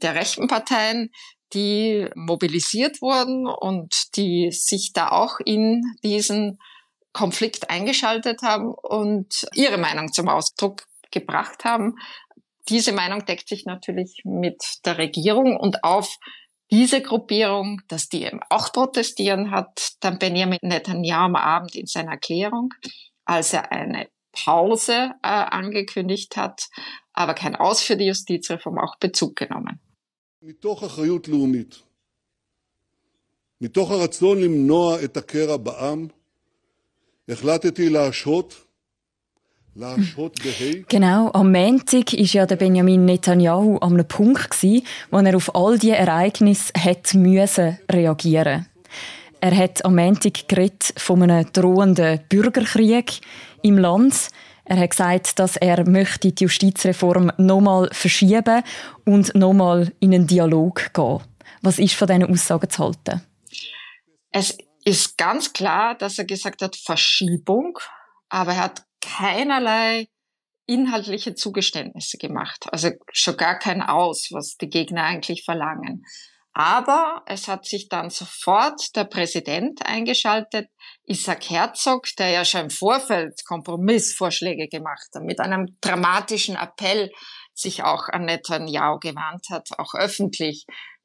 der 0.03 0.15
rechten 0.15 0.49
Parteien, 0.49 1.11
die 1.53 2.09
mobilisiert 2.15 3.01
wurden 3.01 3.47
und 3.47 4.17
die 4.17 4.51
sich 4.51 4.93
da 4.93 5.11
auch 5.11 5.39
in 5.45 5.83
diesen 6.03 6.59
Konflikt 7.13 7.71
eingeschaltet 7.71 8.43
haben 8.43 8.75
und 8.75 9.47
ihre 9.55 9.79
Meinung 9.79 10.13
zum 10.13 10.29
Ausdruck 10.29 10.83
gebracht 11.13 11.65
haben 11.65 11.95
diese 12.70 12.92
Meinung 12.92 13.26
deckt 13.26 13.48
sich 13.50 13.66
natürlich 13.66 14.22
mit 14.24 14.62
der 14.86 14.98
Regierung 14.98 15.58
und 15.58 15.84
auf 15.84 16.18
diese 16.72 17.02
Gruppierung, 17.02 17.82
dass 17.88 18.10
die 18.10 18.24
eben 18.24 18.42
auch 18.50 18.72
protestieren, 18.72 19.52
hat 19.52 19.94
dann 20.02 20.20
Benjamin 20.20 20.60
Netanyahu 20.62 21.26
am 21.26 21.36
Abend 21.36 21.76
in 21.76 21.88
seiner 21.88 22.12
Erklärung, 22.12 22.74
als 23.26 23.54
er 23.54 23.72
eine 23.72 24.08
Pause 24.32 25.12
äh, 25.24 25.28
angekündigt 25.28 26.38
hat, 26.38 26.70
aber 27.14 27.34
kein 27.34 27.56
Aus 27.56 27.82
für 27.82 27.98
die 27.98 28.06
Justizreform 28.06 28.78
auch 28.78 28.98
Bezug 29.00 29.36
genommen. 29.36 29.80
מתוך 30.42 30.84
אחריות 30.84 31.28
לאומית, 31.28 31.76
מתוך 33.62 33.92
הרצון 33.92 34.42
למנוע 34.42 35.04
את 35.04 35.18
הקרע 35.18 35.58
בעם, 35.58 36.08
החלטתי 37.30 37.90
להשהות 37.90 38.63
Genau, 40.89 41.31
am 41.33 41.51
Montag 41.51 42.13
war 42.13 42.21
ja 42.21 42.47
der 42.47 42.57
Benjamin 42.57 43.05
Netanyahu 43.05 43.79
an 43.79 43.95
einem 43.95 44.07
Punkt, 44.07 44.51
gewesen, 44.51 44.87
wo 45.11 45.19
er 45.19 45.37
auf 45.37 45.55
all 45.55 45.79
diese 45.79 45.97
Ereignisse 45.97 46.73
hätte 46.77 47.19
müssen 47.19 47.79
reagieren 47.91 48.67
Er 49.41 49.57
hat 49.57 49.85
am 49.85 49.97
Montag 49.97 50.47
geredet 50.49 50.95
von 50.97 51.23
einem 51.23 51.53
drohenden 51.53 52.21
Bürgerkrieg 52.29 53.21
im 53.63 53.79
Land. 53.79 54.29
Er 54.65 54.79
hat 54.79 54.91
gesagt, 54.91 55.39
dass 55.41 55.57
er 55.57 55.89
möchte 55.89 56.31
die 56.31 56.45
Justizreform 56.45 57.33
nochmal 57.37 57.89
verschieben 57.93 58.63
und 59.05 59.35
nochmal 59.35 59.93
in 59.99 60.15
einen 60.15 60.27
Dialog 60.27 60.93
gehen. 60.95 61.21
Was 61.63 61.79
ist 61.79 61.95
von 61.95 62.07
diesen 62.07 62.25
Aussagen 62.25 62.71
zu 62.71 62.85
halten? 62.85 63.23
Es 64.31 64.57
ist 64.85 65.19
ganz 65.19 65.53
klar, 65.53 65.97
dass 65.97 66.19
er 66.19 66.25
gesagt 66.27 66.63
hat, 66.63 66.77
Verschiebung, 66.77 67.79
aber 68.29 68.53
er 68.53 68.65
hat 68.65 68.85
keinerlei 69.05 70.09
inhaltliche 70.67 71.35
Zugeständnisse 71.35 72.17
gemacht. 72.19 72.67
Also 72.71 72.91
schon 73.13 73.37
gar 73.37 73.59
kein 73.59 73.83
Aus, 73.83 74.29
was 74.33 74.57
die 74.57 74.69
Gegner 74.69 75.05
eigentlich 75.05 75.45
verlangen. 75.45 76.05
Aber 76.57 77.23
es 77.27 77.49
hat 77.49 77.67
sich 77.67 77.89
dann 77.89 78.11
sofort 78.11 78.95
der 78.95 79.05
Präsident 79.05 79.85
eingeschaltet, 79.85 80.69
Isaac 81.05 81.51
Herzog, 81.51 82.07
der 82.17 82.31
ja 82.31 82.45
schon 82.45 82.63
im 82.63 82.71
Vorfeld 82.71 83.45
Kompromissvorschläge 83.45 84.69
gemacht 84.69 85.09
hat, 85.15 85.25
mit 85.25 85.41
einem 85.41 85.77
dramatischen 85.81 86.55
Appell 86.55 87.11
sich 87.55 87.83
auch 87.83 88.09
an 88.09 88.25
Netanyahu 88.25 89.01
gewandt 89.01 89.47
hat, 89.51 89.69
auch 89.79 89.95
öffentlich 89.95 90.65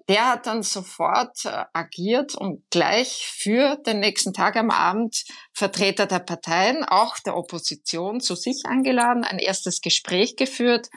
der 0.10 0.28
hat 0.28 0.48
dann 0.48 0.64
sofort 0.64 1.46
äh, 1.46 1.66
agiert 1.72 2.34
und 2.36 2.64
gleich 2.72 3.32
für 3.32 3.78
den 3.86 4.00
nächsten 4.00 4.34
Tag 4.34 4.56
am 4.58 4.72
Abend 4.72 5.24
Vertreter 5.54 6.08
der 6.08 6.20
Parteien, 6.20 6.84
auch 6.84 7.16
der 7.26 7.38
Opposition, 7.38 8.20
zu 8.20 8.36
sich 8.36 8.64
eingeladen, 8.68 9.24
ein 9.24 9.38
erstes 9.38 9.82
Gespräch 9.82 10.36
geführt. 10.36 10.90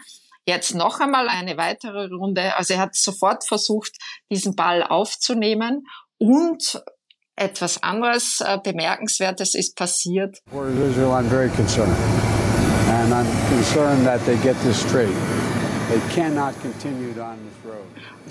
Jetzt 0.47 0.75
noch 0.75 0.99
einmal 0.99 1.29
eine 1.29 1.59
weitere 1.59 2.07
Runde. 2.07 2.57
Also 2.57 2.75
er 2.75 2.81
hat 2.81 2.97
sofort 2.97 3.47
versucht, 3.47 3.93
diesen 4.31 4.57
Ball 4.57 4.83
aufzunehmen 4.83 5.85
und 6.19 6.83
etwas 7.37 7.83
anderes 7.83 8.41
äh, 8.41 8.59
Bemerkenswertes 8.65 9.55
ist 9.55 9.77
passiert. 9.77 10.39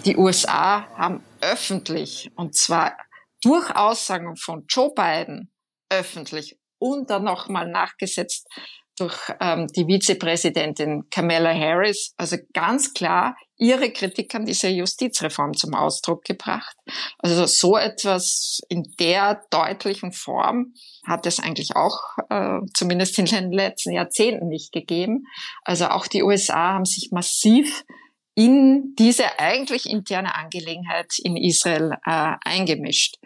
Die 0.06 0.18
USA 0.18 0.88
haben 0.98 1.24
öffentlich, 1.42 2.32
und 2.36 2.56
zwar 2.56 2.98
durch 3.42 3.76
Aussagen 3.76 4.36
von 4.36 4.66
Joe 4.68 4.92
Biden 4.96 5.52
öffentlich 5.90 6.58
und 6.80 7.10
dann 7.10 7.24
nochmal 7.24 7.70
nachgesetzt 7.70 8.48
durch 8.98 9.18
ähm, 9.40 9.68
die 9.68 9.88
Vizepräsidentin 9.88 11.10
Kamala 11.10 11.54
Harris, 11.54 12.14
also 12.18 12.38
ganz 12.54 12.94
klar 12.94 13.36
ihre 13.58 13.92
Kritik 13.92 14.34
an 14.36 14.46
dieser 14.46 14.70
Justizreform 14.70 15.54
zum 15.54 15.74
Ausdruck 15.74 16.24
gebracht. 16.24 16.76
Also 17.20 17.46
so 17.46 17.78
etwas 17.78 18.60
in 18.70 18.84
der 19.00 19.44
deutlichen 19.52 20.12
Form 20.12 20.74
hat 21.06 21.26
es 21.26 21.40
eigentlich 21.40 21.76
auch 21.76 22.00
äh, 22.30 22.60
zumindest 22.74 23.18
in 23.20 23.26
den 23.26 23.52
letzten 23.52 23.94
Jahrzehnten 23.94 24.48
nicht 24.48 24.72
gegeben. 24.72 25.26
Also 25.64 25.88
auch 25.88 26.08
die 26.08 26.24
USA 26.24 26.74
haben 26.74 26.86
sich 26.86 27.10
massiv 27.12 27.84
in 28.36 28.96
diese 28.98 29.40
eigentlich 29.40 29.90
interne 29.90 30.36
Angelegenheit 30.36 31.14
in 31.24 31.36
Israel 31.36 31.98
äh, 32.06 32.36
eingemischt. 32.44 33.18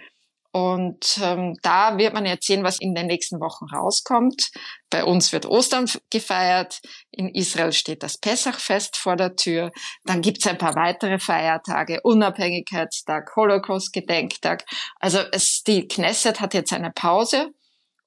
Und 0.56 1.20
ähm, 1.22 1.58
da 1.64 1.98
wird 1.98 2.14
man 2.14 2.26
jetzt 2.26 2.48
sehen, 2.48 2.64
was 2.64 2.80
in 2.80 2.96
den 2.96 3.08
nächsten 3.08 3.42
Wochen 3.42 3.66
rauskommt. 3.66 4.52
Bei 4.90 5.04
uns 5.04 5.34
wird 5.34 5.46
Ostern 5.46 5.86
gefeiert. 6.10 6.80
In 7.12 7.28
Israel 7.28 7.74
steht 7.74 8.04
das 8.04 8.18
Pessachfest 8.18 8.96
vor 8.96 9.18
der 9.18 9.36
Tür. 9.36 9.74
Dann 10.06 10.22
gibt's 10.22 10.48
ein 10.48 10.58
paar 10.58 10.74
weitere 10.76 11.20
Feiertage. 11.20 12.00
Unabhängigkeitstag, 12.04 13.36
Holocaust-Gedenktag. 13.36 14.64
Also 15.02 15.20
es, 15.34 15.62
die 15.64 15.90
Knesset 15.90 16.40
hat 16.40 16.54
jetzt 16.54 16.72
eine 16.72 16.92
Pause 16.92 17.50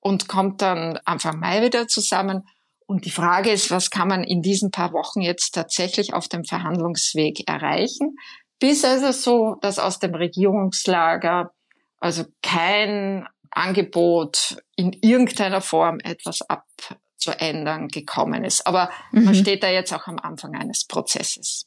und 0.00 0.26
kommt 0.26 0.62
dann 0.62 0.98
Anfang 1.04 1.40
Mai 1.40 1.60
wieder 1.60 1.86
zusammen. 1.86 2.48
Und 2.88 3.04
die 3.04 3.10
Frage 3.10 3.50
ist, 3.50 3.70
was 3.70 3.90
kann 3.90 4.08
man 4.08 4.24
in 4.24 4.40
diesen 4.40 4.70
paar 4.70 4.94
Wochen 4.94 5.20
jetzt 5.20 5.54
tatsächlich 5.54 6.14
auf 6.14 6.26
dem 6.26 6.44
Verhandlungsweg 6.44 7.46
erreichen? 7.46 8.16
Ist 8.60 8.82
es 8.82 9.22
so, 9.22 9.56
dass 9.60 9.78
aus 9.78 9.98
dem 9.98 10.14
Regierungslager 10.14 11.52
also 12.00 12.24
kein 12.42 13.26
Angebot 13.50 14.56
in 14.76 14.92
irgendeiner 15.02 15.60
Form 15.60 15.98
etwas 16.00 16.40
abzuändern 16.42 17.88
gekommen 17.88 18.44
ist. 18.44 18.66
Aber 18.66 18.90
mhm. 19.12 19.24
man 19.24 19.34
steht 19.34 19.62
da 19.62 19.68
jetzt 19.68 19.92
auch 19.92 20.06
am 20.06 20.18
Anfang 20.18 20.54
eines 20.54 20.84
Prozesses. 20.86 21.66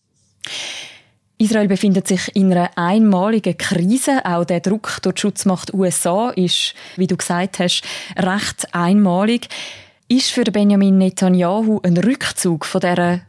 Israel 1.37 1.67
befindet 1.67 2.07
sich 2.07 2.35
in 2.35 2.51
einer 2.51 2.69
einmaligen 2.77 3.57
Krise. 3.57 4.25
Auch 4.25 4.45
der 4.45 4.59
Druck 4.59 4.99
durch 5.01 5.15
die 5.15 5.21
Schutzmacht 5.21 5.73
USA 5.73 6.29
ist, 6.29 6.75
wie 6.97 7.07
du 7.07 7.17
gesagt 7.17 7.59
hast, 7.59 7.83
recht 8.15 8.73
einmalig. 8.73 9.49
Ist 10.11 10.31
für 10.31 10.43
Benjamin 10.43 10.97
Netanyahu 10.97 11.79
ein 11.83 11.95
Rückzug 11.95 12.65
von 12.65 12.81
dieser 12.81 13.21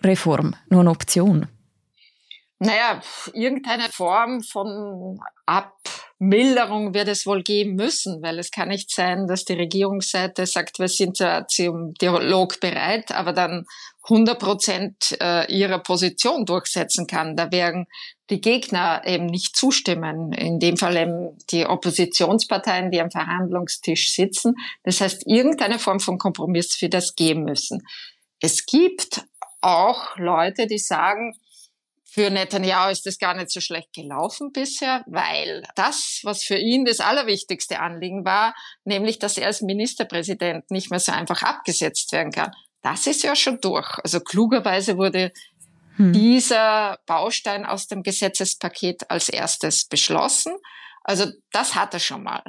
Reform 0.00 0.54
noch 0.68 0.78
eine 0.78 0.90
Option? 0.90 1.48
Naja, 2.62 3.00
irgendeine 3.32 3.88
Form 3.88 4.42
von 4.42 5.18
Abmilderung 5.46 6.92
wird 6.92 7.08
es 7.08 7.24
wohl 7.24 7.42
geben 7.42 7.74
müssen, 7.74 8.22
weil 8.22 8.38
es 8.38 8.50
kann 8.50 8.68
nicht 8.68 8.94
sein, 8.94 9.26
dass 9.26 9.46
die 9.46 9.54
Regierungsseite 9.54 10.44
sagt, 10.44 10.78
wir 10.78 10.88
sind 10.88 11.24
zum 11.48 11.94
Dialog 11.94 12.60
bereit, 12.60 13.12
aber 13.12 13.32
dann 13.32 13.64
100 14.10 14.38
Prozent 14.38 15.16
äh, 15.22 15.50
ihrer 15.50 15.78
Position 15.78 16.44
durchsetzen 16.44 17.06
kann. 17.06 17.34
Da 17.34 17.50
werden 17.50 17.86
die 18.28 18.42
Gegner 18.42 19.02
eben 19.06 19.24
nicht 19.24 19.56
zustimmen. 19.56 20.32
In 20.32 20.58
dem 20.58 20.76
Fall 20.76 20.98
eben 20.98 21.38
die 21.50 21.64
Oppositionsparteien, 21.64 22.90
die 22.90 23.00
am 23.00 23.10
Verhandlungstisch 23.10 24.12
sitzen. 24.12 24.54
Das 24.82 25.00
heißt, 25.00 25.26
irgendeine 25.26 25.78
Form 25.78 26.00
von 26.00 26.18
Kompromiss 26.18 26.80
wird 26.82 26.92
es 26.92 27.14
geben 27.14 27.44
müssen. 27.44 27.86
Es 28.38 28.66
gibt 28.66 29.24
auch 29.62 30.16
Leute, 30.18 30.66
die 30.66 30.78
sagen, 30.78 31.34
für 32.12 32.28
Netanyahu 32.28 32.90
ist 32.90 33.06
es 33.06 33.18
gar 33.18 33.34
nicht 33.34 33.50
so 33.50 33.60
schlecht 33.60 33.92
gelaufen 33.92 34.50
bisher, 34.52 35.04
weil 35.06 35.62
das, 35.76 36.20
was 36.24 36.42
für 36.42 36.56
ihn 36.56 36.84
das 36.84 36.98
allerwichtigste 36.98 37.78
Anliegen 37.78 38.24
war, 38.24 38.54
nämlich, 38.84 39.20
dass 39.20 39.38
er 39.38 39.46
als 39.46 39.60
Ministerpräsident 39.60 40.70
nicht 40.72 40.90
mehr 40.90 40.98
so 40.98 41.12
einfach 41.12 41.44
abgesetzt 41.44 42.10
werden 42.10 42.32
kann, 42.32 42.50
das 42.82 43.06
ist 43.06 43.22
ja 43.22 43.36
schon 43.36 43.60
durch. 43.60 43.98
Also 44.02 44.18
klugerweise 44.18 44.96
wurde 44.96 45.32
hm. 45.96 46.12
dieser 46.12 46.98
Baustein 47.06 47.64
aus 47.64 47.86
dem 47.86 48.02
Gesetzespaket 48.02 49.08
als 49.08 49.28
erstes 49.28 49.84
beschlossen. 49.84 50.54
Also 51.04 51.26
das 51.52 51.76
hat 51.76 51.94
er 51.94 52.00
schon 52.00 52.24
mal. 52.24 52.42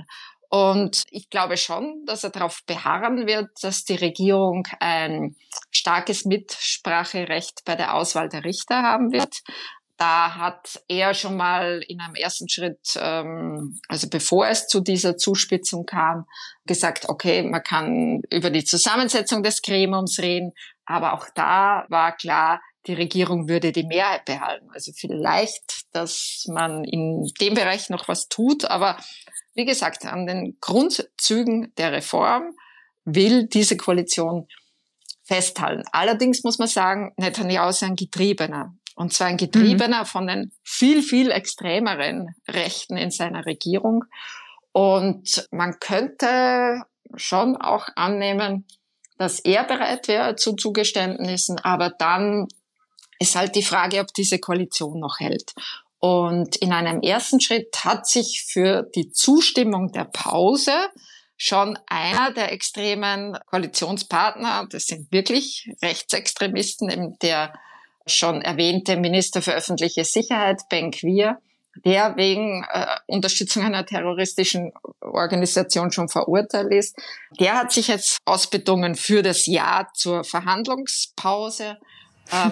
Und 0.53 1.03
ich 1.12 1.29
glaube 1.29 1.55
schon, 1.55 2.03
dass 2.05 2.25
er 2.25 2.29
darauf 2.29 2.60
beharren 2.65 3.25
wird, 3.25 3.48
dass 3.62 3.86
die 3.86 3.96
Regierung 3.96 4.67
ein 4.81 5.38
starkes 5.72 6.25
Mitspracherecht 6.25 7.62
bei 7.63 7.77
der 7.77 7.96
Auswahl 7.96 8.27
der 8.27 8.43
Richter 8.43 8.84
haben 8.84 9.13
wird. 9.13 9.39
Da 9.96 10.36
hat 10.36 10.84
er 10.89 11.13
schon 11.13 11.38
mal 11.38 11.81
in 11.88 12.01
einem 12.01 12.15
ersten 12.15 12.50
Schritt, 12.50 13.00
ähm, 13.00 13.79
also 13.88 14.10
bevor 14.10 14.46
es 14.48 14.67
zu 14.67 14.81
dieser 14.81 15.15
Zuspitzung 15.15 15.86
kam, 15.86 16.25
gesagt, 16.65 17.08
okay, 17.08 17.43
man 17.43 17.63
kann 17.63 18.22
über 18.29 18.50
die 18.50 18.65
Zusammensetzung 18.65 19.43
des 19.43 19.62
Gremiums 19.62 20.20
reden, 20.20 20.51
aber 20.86 21.13
auch 21.13 21.27
da 21.34 21.86
war 21.88 22.13
klar, 22.17 22.60
die 22.88 22.93
Regierung 22.93 23.47
würde 23.47 23.71
die 23.71 23.85
Mehrheit 23.85 24.25
behalten. 24.25 24.69
Also 24.73 24.91
vielleicht, 24.95 25.83
dass 25.93 26.45
man 26.47 26.83
in 26.83 27.29
dem 27.39 27.53
Bereich 27.53 27.89
noch 27.89 28.07
was 28.07 28.27
tut, 28.27 28.65
aber 28.65 28.97
wie 29.53 29.65
gesagt, 29.65 30.05
an 30.05 30.25
den 30.25 30.57
Grundzügen 30.61 31.73
der 31.77 31.91
Reform 31.91 32.55
will 33.03 33.47
diese 33.47 33.77
Koalition 33.77 34.47
festhalten. 35.23 35.83
Allerdings 35.91 36.43
muss 36.43 36.57
man 36.57 36.67
sagen, 36.67 37.13
Netanyahu 37.17 37.69
ist 37.69 37.83
ein 37.83 37.95
Getriebener. 37.95 38.75
Und 38.95 39.13
zwar 39.13 39.27
ein 39.27 39.38
Getriebener 39.38 40.01
mhm. 40.01 40.05
von 40.05 40.27
den 40.27 40.51
viel, 40.63 41.01
viel 41.01 41.31
extremeren 41.31 42.35
Rechten 42.47 42.97
in 42.97 43.11
seiner 43.11 43.45
Regierung. 43.45 44.03
Und 44.72 45.48
man 45.51 45.79
könnte 45.79 46.83
schon 47.15 47.57
auch 47.57 47.87
annehmen, 47.96 48.65
dass 49.17 49.39
er 49.39 49.63
bereit 49.63 50.07
wäre 50.07 50.35
zu 50.35 50.55
Zugeständnissen, 50.55 51.59
aber 51.59 51.89
dann 51.89 52.48
ist 53.22 53.36
halt 53.36 53.55
die 53.55 53.64
Frage, 53.64 54.00
ob 54.00 54.14
diese 54.14 54.40
Koalition 54.40 55.00
noch 55.00 55.20
hält. 55.20 55.53
Und 56.00 56.55
in 56.55 56.74
einem 56.74 57.01
ersten 57.01 57.40
Schritt 57.40 57.75
hat 57.84 58.07
sich 58.07 58.44
für 58.48 58.90
die 58.96 59.12
Zustimmung 59.12 59.92
der 59.92 60.05
Pause 60.05 60.74
schon 61.38 61.77
einer 61.86 62.31
der 62.31 62.51
extremen 62.51 63.38
Koalitionspartner, 63.46 64.68
das 64.70 64.88
sind 64.88 65.12
wirklich 65.12 65.72
Rechtsextremisten, 65.84 66.90
eben 66.90 67.20
der 67.20 67.53
schon 68.07 68.42
erwähnte 68.42 68.98
Minister 68.98 69.44
für 69.44 69.53
öffentliche 69.53 70.03
Sicherheit, 70.03 70.62
Ben 70.70 70.90
Quir, 70.90 71.38
der 71.86 72.16
wegen 72.18 72.66
äh, 72.72 72.88
Unterstützung 73.05 73.64
einer 73.64 73.86
terroristischen 73.86 74.72
Organisation 75.01 75.92
schon 75.92 76.10
verurteilt 76.10 76.74
ist. 76.74 76.98
Der 77.40 77.53
hat 77.53 77.72
sich 77.72 77.88
jetzt 77.88 78.18
ausbedungen 78.25 78.96
für 78.96 79.22
das 79.22 79.46
Ja 79.46 79.88
zur 79.94 80.24
Verhandlungspause, 80.24 81.77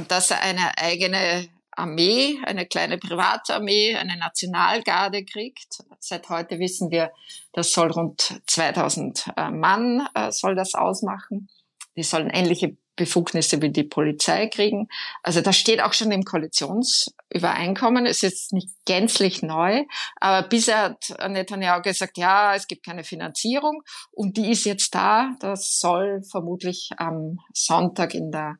dass 0.08 0.32
er 0.32 0.42
eine 0.42 0.78
eigene 0.78 1.50
Armee, 1.80 2.40
eine 2.46 2.66
kleine 2.66 2.98
Privatarmee, 2.98 3.96
eine 3.96 4.18
Nationalgarde 4.18 5.24
kriegt. 5.24 5.84
Seit 6.00 6.30
heute 6.30 6.60
wissen 6.60 6.92
wir, 6.92 7.12
das 7.54 7.72
soll 7.72 7.92
rund 7.92 8.42
2000 8.48 9.28
äh, 9.38 9.50
Mann 9.50 10.08
äh, 10.14 10.32
soll 10.32 10.56
das 10.56 10.76
ausmachen. 10.76 11.50
Die 11.96 12.04
sollen 12.04 12.30
ähnliche 12.30 12.78
Befugnisse 13.00 13.62
wie 13.62 13.72
die 13.72 13.86
Polizei 13.86 14.48
kriegen. 14.48 14.90
Also 15.24 15.40
das 15.40 15.56
steht 15.56 15.82
auch 15.82 15.94
schon 15.94 16.12
im 16.12 16.24
Koalitionsübereinkommen. 16.24 18.06
Es 18.06 18.24
ist 18.24 18.52
nicht 18.52 18.70
gänzlich 18.86 19.42
neu, 19.42 19.86
aber 20.20 20.48
bisher 20.50 20.82
hat 20.82 21.30
Netanyahu 21.30 21.82
gesagt, 21.82 22.18
ja, 22.18 22.56
es 22.56 22.68
gibt 22.68 22.86
keine 22.86 23.06
Finanzierung 23.06 23.84
und 24.12 24.36
die 24.36 24.52
ist 24.52 24.66
jetzt 24.66 24.94
da. 24.94 25.32
Das 25.40 25.80
soll 25.80 26.24
vermutlich 26.30 26.90
am 26.98 27.40
Sonntag 27.54 28.14
in 28.14 28.32
der 28.32 28.58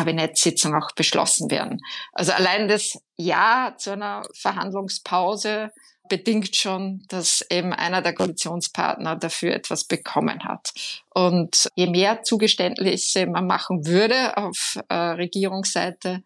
Kabinettssitzung 0.00 0.74
auch 0.74 0.92
beschlossen 0.92 1.50
werden. 1.50 1.80
Also 2.12 2.32
allein 2.32 2.68
das 2.68 2.98
Ja 3.16 3.74
zu 3.76 3.92
einer 3.92 4.22
Verhandlungspause 4.34 5.70
bedingt 6.08 6.56
schon, 6.56 7.04
dass 7.08 7.44
eben 7.50 7.72
einer 7.74 8.00
der 8.00 8.14
Koalitionspartner 8.14 9.16
dafür 9.16 9.54
etwas 9.54 9.84
bekommen 9.84 10.42
hat. 10.44 10.72
Und 11.14 11.68
je 11.76 11.86
mehr 11.86 12.22
Zugeständnisse 12.22 13.26
man 13.26 13.46
machen 13.46 13.86
würde 13.86 14.36
auf 14.38 14.78
äh, 14.88 14.94
Regierungsseite, 14.94 16.22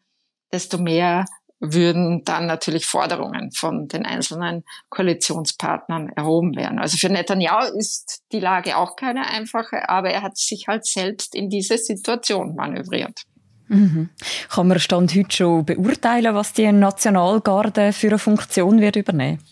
desto 0.52 0.78
mehr 0.78 1.24
würden 1.58 2.22
dann 2.24 2.46
natürlich 2.46 2.87
Forderungen 2.87 3.50
von 3.52 3.88
den 3.88 4.06
einzelnen 4.06 4.64
Koalitionspartnern 4.90 6.10
erhoben 6.10 6.54
werden. 6.56 6.78
Also 6.78 6.96
für 6.96 7.08
Netanyahu 7.08 7.76
ist 7.76 8.22
die 8.32 8.40
Lage 8.40 8.76
auch 8.76 8.96
keine 8.96 9.26
einfache, 9.26 9.88
aber 9.88 10.10
er 10.10 10.22
hat 10.22 10.37
sich 10.37 10.66
halt 10.68 10.87
selbst 10.87 11.34
in 11.34 11.48
diese 11.48 11.78
Situation 11.78 12.54
manövriert. 12.54 13.24
Mhm. 13.68 14.11
Kann 14.48 14.68
man 14.68 14.79
Stand 14.79 15.14
heute 15.14 15.35
schon 15.35 15.64
beurteilen, 15.64 16.35
was 16.35 16.53
die 16.53 16.70
Nationalgarde 16.70 17.92
für 17.92 18.09
eine 18.09 18.18
Funktion 18.18 18.81
wird 18.81 18.96
übernehmen? 18.96 19.42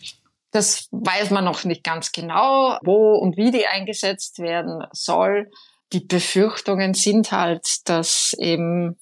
Das 0.50 0.88
weiß 0.90 1.30
man 1.30 1.44
noch 1.44 1.64
nicht 1.64 1.82
ganz 1.82 2.12
genau, 2.12 2.78
wo 2.82 3.14
und 3.14 3.36
wie 3.36 3.50
die 3.50 3.66
eingesetzt 3.66 4.38
werden 4.38 4.84
soll. 4.92 5.50
Die 5.92 6.00
Befürchtungen 6.00 6.94
sind 6.94 7.32
halt, 7.32 7.66
dass 7.86 8.34
eben 8.38 8.98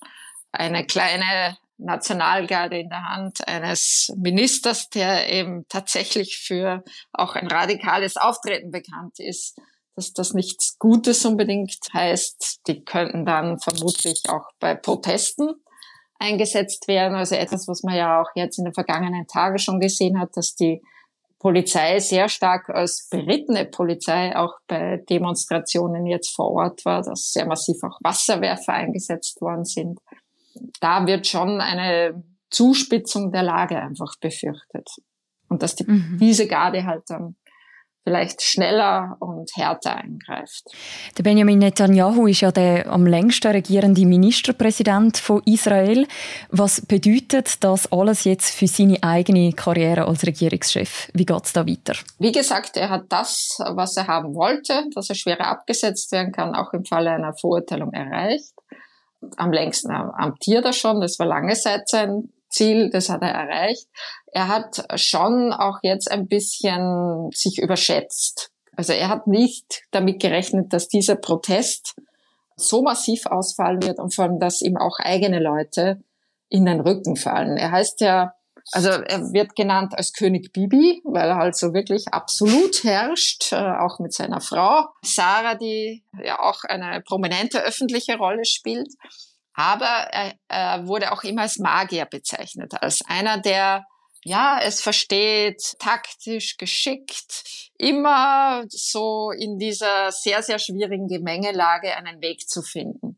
eine 0.53 0.87
kleine 0.87 1.57
Nationalgarde 1.79 2.79
in 2.79 2.89
der 2.89 3.05
Hand 3.05 3.47
eines 3.49 4.13
Ministers, 4.17 4.91
der 4.91 5.29
eben 5.33 5.67
tatsächlich 5.69 6.39
für 6.39 6.85
auch 7.13 7.35
ein 7.35 7.49
radikales 7.49 8.17
Auftreten 8.17 8.71
bekannt 8.71 9.19
ist, 9.19 9.59
dass 10.01 10.13
das 10.13 10.35
nichts 10.35 10.79
Gutes 10.79 11.25
unbedingt 11.25 11.79
heißt. 11.93 12.61
Die 12.67 12.85
könnten 12.85 13.27
dann 13.27 13.59
vermutlich 13.59 14.23
auch 14.29 14.47
bei 14.59 14.75
Protesten 14.75 15.55
eingesetzt 16.19 16.89
werden. 16.89 17.15
Also 17.15 17.35
etwas, 17.35 17.69
was 17.69 17.83
man 17.83 17.95
ja 17.95 18.21
auch 18.21 18.29
jetzt 18.35 18.59
in 18.59 18.65
den 18.65 18.75
vergangenen 18.75 19.27
Tagen 19.27 19.59
schon 19.59 19.81
gesehen 19.81 20.19
hat, 20.19 20.37
dass 20.37 20.55
die 20.55 20.83
Polizei 21.39 21.99
sehr 22.01 22.29
stark 22.29 22.69
als 22.69 23.09
berittene 23.11 23.65
Polizei 23.65 24.37
auch 24.37 24.55
bei 24.67 25.03
Demonstrationen 25.09 26.07
jetzt 26.07 26.35
vor 26.35 26.51
Ort 26.51 26.85
war, 26.85 27.03
dass 27.03 27.33
sehr 27.33 27.47
massiv 27.47 27.83
auch 27.83 27.99
Wasserwerfer 28.03 28.75
eingesetzt 28.75 29.41
worden 29.41 29.65
sind. 29.65 30.01
Da 30.81 31.07
wird 31.07 31.27
schon 31.27 31.61
eine 31.61 32.23
Zuspitzung 32.51 33.33
der 33.33 33.43
Lage 33.43 33.81
einfach 33.81 34.17
befürchtet. 34.21 34.89
Und 35.49 35.63
dass 35.63 35.75
die, 35.75 35.85
mhm. 35.85 36.19
diese 36.21 36.47
Garde 36.47 36.85
halt 36.85 37.05
dann 37.09 37.37
vielleicht 38.05 38.43
schneller 38.43 39.17
und 39.21 39.51
härter 39.55 39.97
eingreift. 39.97 40.65
Der 41.19 41.23
Benjamin 41.23 41.59
Netanyahu 41.59 42.27
ist 42.27 42.41
ja 42.41 42.51
der 42.51 42.87
am 42.91 43.07
längsten 43.07 43.53
regierende 43.53 44.07
Ministerpräsident 44.07 45.19
von 45.19 45.43
Israel. 45.45 46.07
Was 46.51 46.81
bedeutet 46.81 47.63
das 47.63 47.91
alles 47.93 48.25
jetzt 48.25 48.55
für 48.55 48.67
seine 48.67 49.03
eigene 49.03 49.53
Karriere 49.53 50.07
als 50.07 50.27
Regierungschef? 50.27 51.11
Wie 51.13 51.27
geht 51.27 51.45
es 51.45 51.53
da 51.53 51.67
weiter? 51.67 51.95
Wie 52.19 52.33
gesagt, 52.33 52.77
er 52.77 52.91
hat 52.91 53.05
das, 53.09 53.59
was 53.59 53.97
er 53.97 54.07
haben 54.07 54.35
wollte, 54.35 54.85
dass 54.95 55.11
er 55.11 55.15
schwerer 55.15 55.47
abgesetzt 55.47 56.11
werden 56.13 56.33
kann, 56.33 56.55
auch 56.55 56.73
im 56.73 56.85
Falle 56.85 57.11
einer 57.11 57.35
Verurteilung 57.35 57.93
erreicht. 57.93 58.53
Am 59.37 59.53
längsten 59.53 59.91
amtiert 59.91 60.65
er 60.65 60.73
schon, 60.73 61.01
das 61.01 61.19
war 61.19 61.27
lange 61.27 61.55
Zeit 61.55 61.89
sein 61.89 62.31
Ziel, 62.51 62.91
das 62.91 63.09
hat 63.09 63.23
er 63.23 63.31
erreicht. 63.31 63.87
Er 64.33 64.49
hat 64.49 64.85
schon 64.97 65.53
auch 65.53 65.79
jetzt 65.83 66.11
ein 66.11 66.29
bisschen 66.29 67.31
sich 67.33 67.59
überschätzt. 67.59 68.51
Also 68.77 68.93
er 68.93 69.09
hat 69.09 69.27
nicht 69.27 69.83
damit 69.91 70.21
gerechnet, 70.21 70.73
dass 70.73 70.89
dieser 70.89 71.17
Protest 71.17 71.97
so 72.57 72.83
massiv 72.83 73.27
ausfallen 73.27 73.83
wird 73.83 73.99
und 73.99 74.15
vor 74.15 74.25
allem, 74.25 74.39
dass 74.39 74.61
ihm 74.61 74.77
auch 74.77 74.99
eigene 74.99 75.41
Leute 75.41 76.03
in 76.49 76.67
den 76.67 76.81
Rücken 76.81 77.17
fallen. 77.17 77.57
Er 77.57 77.73
heißt 77.73 78.01
ja, 78.01 78.35
also 78.73 78.91
er 78.91 79.33
wird 79.33 79.57
genannt 79.57 79.95
als 79.97 80.13
König 80.13 80.53
Bibi, 80.53 81.01
weil 81.05 81.29
er 81.29 81.37
halt 81.37 81.57
so 81.57 81.73
wirklich 81.73 82.09
absolut 82.13 82.85
herrscht, 82.85 83.53
äh, 83.53 83.57
auch 83.57 83.99
mit 83.99 84.13
seiner 84.13 84.41
Frau 84.41 84.87
Sarah, 85.03 85.55
die 85.55 86.05
ja 86.23 86.39
auch 86.41 86.63
eine 86.65 87.01
prominente 87.01 87.63
öffentliche 87.63 88.17
Rolle 88.17 88.45
spielt. 88.45 88.89
Aber 89.61 89.85
er, 89.85 90.33
er 90.49 90.87
wurde 90.87 91.13
auch 91.13 91.23
immer 91.23 91.43
als 91.43 91.59
Magier 91.59 92.07
bezeichnet, 92.07 92.73
als 92.81 93.01
einer, 93.07 93.37
der 93.37 93.85
ja, 94.25 94.59
es 94.63 94.81
versteht, 94.81 95.77
taktisch, 95.79 96.57
geschickt, 96.57 97.71
immer 97.79 98.65
so 98.69 99.31
in 99.31 99.59
dieser 99.59 100.13
sehr, 100.13 100.43
sehr 100.43 100.59
schwierigen 100.59 101.09
Gemengelage 101.09 101.95
einen 101.95 102.23
Weg 102.23 102.49
zu 102.49 102.63
finden. 102.63 103.17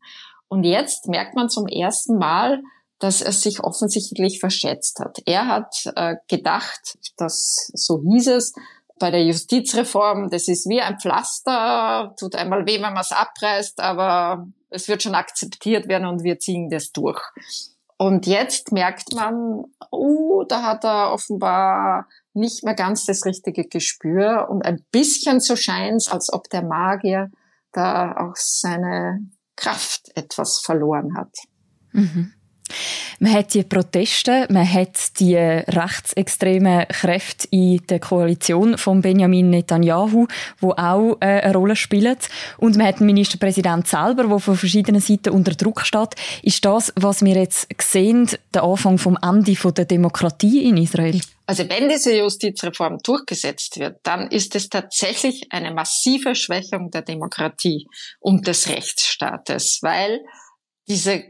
Und 0.49 0.63
jetzt 0.65 1.07
merkt 1.07 1.35
man 1.35 1.49
zum 1.49 1.67
ersten 1.67 2.17
Mal, 2.17 2.61
dass 2.99 3.21
er 3.21 3.33
sich 3.33 3.61
offensichtlich 3.61 4.39
verschätzt 4.39 4.99
hat. 4.99 5.19
Er 5.25 5.47
hat 5.47 5.75
äh, 5.95 6.15
gedacht, 6.29 6.97
dass, 7.17 7.69
so 7.73 8.01
hieß 8.01 8.27
es, 8.27 8.53
bei 8.99 9.11
der 9.11 9.25
Justizreform, 9.25 10.29
das 10.29 10.47
ist 10.47 10.69
wie 10.69 10.79
ein 10.79 10.99
Pflaster, 10.99 12.13
tut 12.17 12.35
einmal 12.35 12.65
weh, 12.65 12.75
wenn 12.75 12.93
man 12.93 13.01
es 13.01 13.11
abreißt, 13.11 13.79
aber 13.81 14.47
es 14.73 14.87
wird 14.87 15.03
schon 15.03 15.15
akzeptiert 15.15 15.87
werden 15.87 16.07
und 16.07 16.23
wir 16.23 16.39
ziehen 16.39 16.69
das 16.69 16.91
durch. 16.91 17.21
Und 17.97 18.25
jetzt 18.25 18.71
merkt 18.71 19.13
man, 19.13 19.65
oh, 19.91 20.43
da 20.43 20.63
hat 20.63 20.83
er 20.83 21.11
offenbar 21.13 22.07
nicht 22.33 22.63
mehr 22.63 22.73
ganz 22.73 23.05
das 23.05 23.25
richtige 23.25 23.65
Gespür 23.65 24.47
und 24.49 24.65
ein 24.65 24.83
bisschen 24.91 25.39
so 25.39 25.55
scheint 25.55 26.11
als 26.11 26.33
ob 26.33 26.49
der 26.49 26.63
Magier 26.63 27.31
da 27.71 28.15
auch 28.17 28.35
seine 28.35 29.19
Kraft 29.55 30.11
etwas 30.15 30.59
verloren 30.59 31.15
hat. 31.15 31.35
Mhm. 31.91 32.33
Man 33.19 33.33
hat 33.33 33.53
die 33.53 33.63
Proteste, 33.63 34.47
man 34.49 34.71
hat 34.71 35.19
die 35.19 35.35
rechtsextremen 35.35 36.87
Kräfte 36.87 37.47
in 37.51 37.81
der 37.87 37.99
Koalition 37.99 38.77
von 38.77 39.01
Benjamin 39.01 39.49
Netanyahu, 39.49 40.27
wo 40.59 40.71
auch 40.71 41.17
äh, 41.19 41.41
eine 41.41 41.53
Rolle 41.53 41.75
spielen. 41.75 42.17
Und 42.57 42.77
man 42.77 42.87
hat 42.87 42.99
den 42.99 43.07
Ministerpräsident 43.07 43.87
selber, 43.87 44.23
der 44.25 44.39
von 44.39 44.57
verschiedenen 44.57 45.01
Seiten 45.01 45.29
unter 45.29 45.51
Druck 45.51 45.81
steht. 45.81 46.15
Ist 46.41 46.65
das, 46.65 46.93
was 46.95 47.23
wir 47.23 47.35
jetzt 47.35 47.67
sehen, 47.81 48.29
der 48.53 48.63
Anfang 48.63 48.97
vom 48.97 49.17
Ende 49.21 49.53
der 49.53 49.85
Demokratie 49.85 50.67
in 50.67 50.77
Israel? 50.77 51.21
Also 51.45 51.67
wenn 51.69 51.89
diese 51.89 52.15
Justizreform 52.15 52.99
durchgesetzt 53.03 53.77
wird, 53.77 53.99
dann 54.03 54.31
ist 54.31 54.55
es 54.55 54.69
tatsächlich 54.69 55.47
eine 55.49 55.73
massive 55.73 56.35
Schwächung 56.35 56.89
der 56.89 57.01
Demokratie 57.01 57.85
und 58.19 58.47
des 58.47 58.69
Rechtsstaates, 58.69 59.79
weil 59.81 60.21
diese 60.87 61.23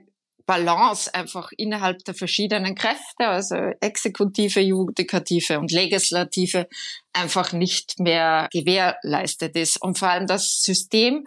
Balance 0.45 1.13
einfach 1.13 1.51
innerhalb 1.57 2.03
der 2.05 2.15
verschiedenen 2.15 2.75
Kräfte, 2.75 3.27
also 3.27 3.55
Exekutive, 3.79 4.59
Judikative 4.59 5.59
und 5.59 5.71
Legislative, 5.71 6.67
einfach 7.13 7.53
nicht 7.53 7.99
mehr 7.99 8.49
gewährleistet 8.51 9.55
ist. 9.55 9.81
Und 9.81 9.97
vor 9.97 10.09
allem 10.09 10.27
das 10.27 10.61
System 10.61 11.25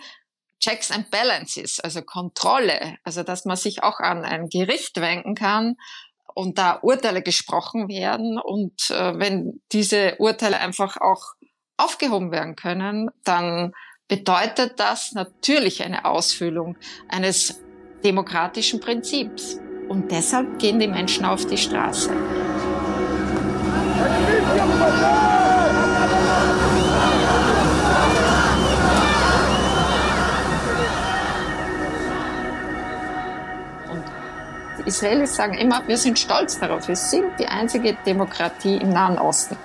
Checks 0.61 0.91
and 0.91 1.11
Balances, 1.11 1.81
also 1.81 2.03
Kontrolle, 2.03 2.97
also 3.05 3.23
dass 3.23 3.45
man 3.45 3.57
sich 3.57 3.83
auch 3.83 4.01
an 4.01 4.25
ein 4.25 4.49
Gericht 4.49 5.01
wenden 5.01 5.35
kann 5.35 5.77
und 6.35 6.59
da 6.59 6.79
Urteile 6.83 7.23
gesprochen 7.23 7.89
werden 7.89 8.39
und 8.39 8.91
äh, 8.91 9.19
wenn 9.19 9.61
diese 9.73 10.17
Urteile 10.19 10.59
einfach 10.59 10.97
auch 10.97 11.35
aufgehoben 11.77 12.33
werden 12.33 12.57
können, 12.57 13.11
dann 13.25 13.73
bedeutet 14.09 14.81
das 14.81 15.13
natürlich 15.13 15.83
eine 15.83 16.05
Ausfüllung 16.05 16.77
eines 17.09 17.63
demokratischen 18.05 18.81
Prinzips. 18.81 19.61
Und 19.89 20.11
deshalb 20.11 20.59
gehen 20.59 20.79
die 20.81 20.89
Menschen 20.89 21.25
auf 21.25 21.47
die 21.47 21.57
Straße. 21.57 22.11
Israelis 34.87 35.35
sagen 35.35 35.55
immer, 35.55 35.83
wir 35.87 35.99
sind 35.99 36.19
stolz 36.19 36.59
darauf, 36.59 36.87
wir 36.87 36.97
sind 36.97 37.39
die 37.39 37.47
einzige 37.47 37.95
Demokratie 38.07 38.77
im 38.77 38.91
Nahen 38.91 39.19
Osten. 39.19 39.57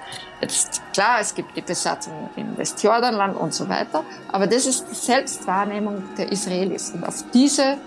Jetzt, 0.41 0.81
klar, 0.93 1.19
es 1.21 1.35
gibt 1.35 1.55
die 1.55 1.61
Besatzung 1.61 2.29
im 2.35 2.57
Westjordanland 2.57 3.37
und 3.37 3.53
so 3.53 3.69
weiter, 3.69 4.03
aber 4.29 4.47
das 4.47 4.65
ist 4.65 4.87
die 4.89 4.95
Selbstwahrnehmung 4.95 6.03
der 6.17 6.31
Israelis. 6.31 6.89
Und 6.89 7.05
auf 7.07 7.23
diese 7.31 7.77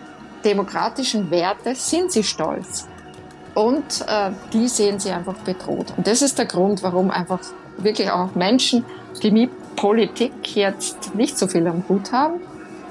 demokratischen 0.45 1.31
Werte 1.31 1.75
sind 1.75 2.13
sie 2.13 2.23
stolz. 2.23 2.87
Und 3.55 4.05
äh, 4.09 4.31
die 4.53 4.69
sehen 4.69 4.99
sie 4.99 5.11
einfach 5.11 5.37
bedroht. 5.39 5.93
Und 5.97 6.07
das 6.07 6.23
ist 6.23 6.39
der 6.39 6.47
Grund, 6.47 6.83
warum 6.83 7.11
einfach 7.11 7.41
wirklich 7.79 8.11
auch 8.11 8.35
Menschen, 8.35 8.85
die 9.23 9.31
mit 9.31 9.51
Politik 9.77 10.57
jetzt 10.57 11.15
nicht 11.15 11.39
so 11.39 11.47
viel 11.47 11.67
am 11.67 11.85
Hut 11.89 12.13
haben, 12.13 12.41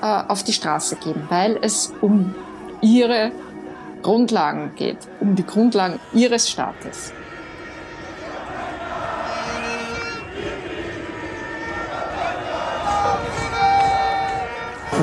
äh, 0.01 0.05
auf 0.05 0.43
die 0.43 0.53
Straße 0.53 0.95
gehen, 0.97 1.23
weil 1.29 1.57
es 1.61 1.93
um 2.01 2.33
ihre 2.81 3.31
Grundlagen 4.01 4.71
geht, 4.75 4.97
um 5.19 5.35
die 5.35 5.45
Grundlagen 5.45 5.99
ihres 6.13 6.49
Staates. 6.49 7.13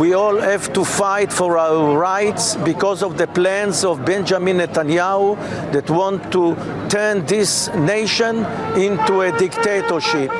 We 0.01 0.15
all 0.15 0.41
have 0.41 0.73
to 0.73 0.83
fight 0.83 1.31
for 1.31 1.59
our 1.59 1.95
rights 1.95 2.57
because 2.65 3.03
of 3.03 3.19
the 3.19 3.27
plans 3.27 3.85
of 3.85 4.03
Benjamin 4.03 4.57
Netanyahu 4.57 5.37
that 5.73 5.91
want 5.91 6.33
to 6.33 6.57
turn 6.89 7.27
this 7.27 7.69
nation 7.75 8.47
into 8.77 9.21
a 9.21 9.31
dictatorship. 9.37 10.31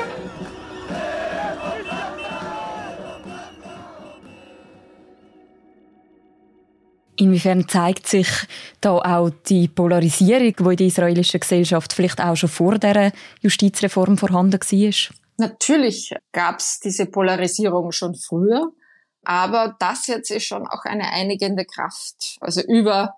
Inwiefern 7.17 7.67
zeigt 7.67 8.07
sich 8.07 8.29
da 8.81 8.97
auch 8.97 9.29
die 9.47 9.67
Polarisierung, 9.67 10.55
die 10.55 10.71
in 10.71 10.75
der 10.77 10.87
israelischen 10.87 11.39
Gesellschaft 11.39 11.93
vielleicht 11.93 12.19
auch 12.19 12.35
schon 12.35 12.49
vor 12.49 12.79
der 12.79 13.11
Justizreform 13.41 14.17
vorhanden 14.17 14.53
war? 14.53 15.15
Natürlich 15.37 16.15
gab 16.31 16.57
es 16.57 16.79
diese 16.79 17.05
Polarisierung 17.05 17.91
schon 17.91 18.15
früher. 18.15 18.71
Aber 19.23 19.75
das 19.79 20.07
jetzt 20.07 20.31
ist 20.31 20.45
schon 20.45 20.67
auch 20.67 20.83
eine 20.85 21.11
einigende 21.11 21.65
Kraft. 21.65 22.37
Also 22.41 22.61
über 22.61 23.15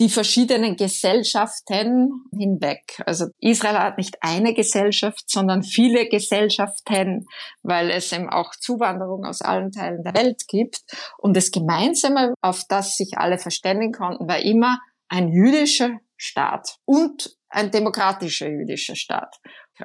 die 0.00 0.08
verschiedenen 0.08 0.76
Gesellschaften 0.76 2.24
hinweg. 2.32 3.02
Also 3.04 3.26
Israel 3.38 3.78
hat 3.78 3.98
nicht 3.98 4.16
eine 4.22 4.54
Gesellschaft, 4.54 5.24
sondern 5.28 5.62
viele 5.62 6.08
Gesellschaften, 6.08 7.26
weil 7.62 7.90
es 7.90 8.10
eben 8.10 8.30
auch 8.30 8.56
Zuwanderung 8.56 9.26
aus 9.26 9.42
allen 9.42 9.72
Teilen 9.72 10.02
der 10.02 10.14
Welt 10.14 10.48
gibt. 10.48 10.80
Und 11.18 11.36
das 11.36 11.50
Gemeinsame, 11.50 12.32
auf 12.40 12.64
das 12.66 12.96
sich 12.96 13.18
alle 13.18 13.38
verständigen 13.38 13.92
konnten, 13.92 14.26
war 14.26 14.38
immer 14.38 14.80
ein 15.08 15.28
jüdischer 15.28 15.98
Staat 16.16 16.78
und 16.86 17.36
ein 17.50 17.70
demokratischer 17.70 18.48
jüdischer 18.48 18.96
Staat. 18.96 19.36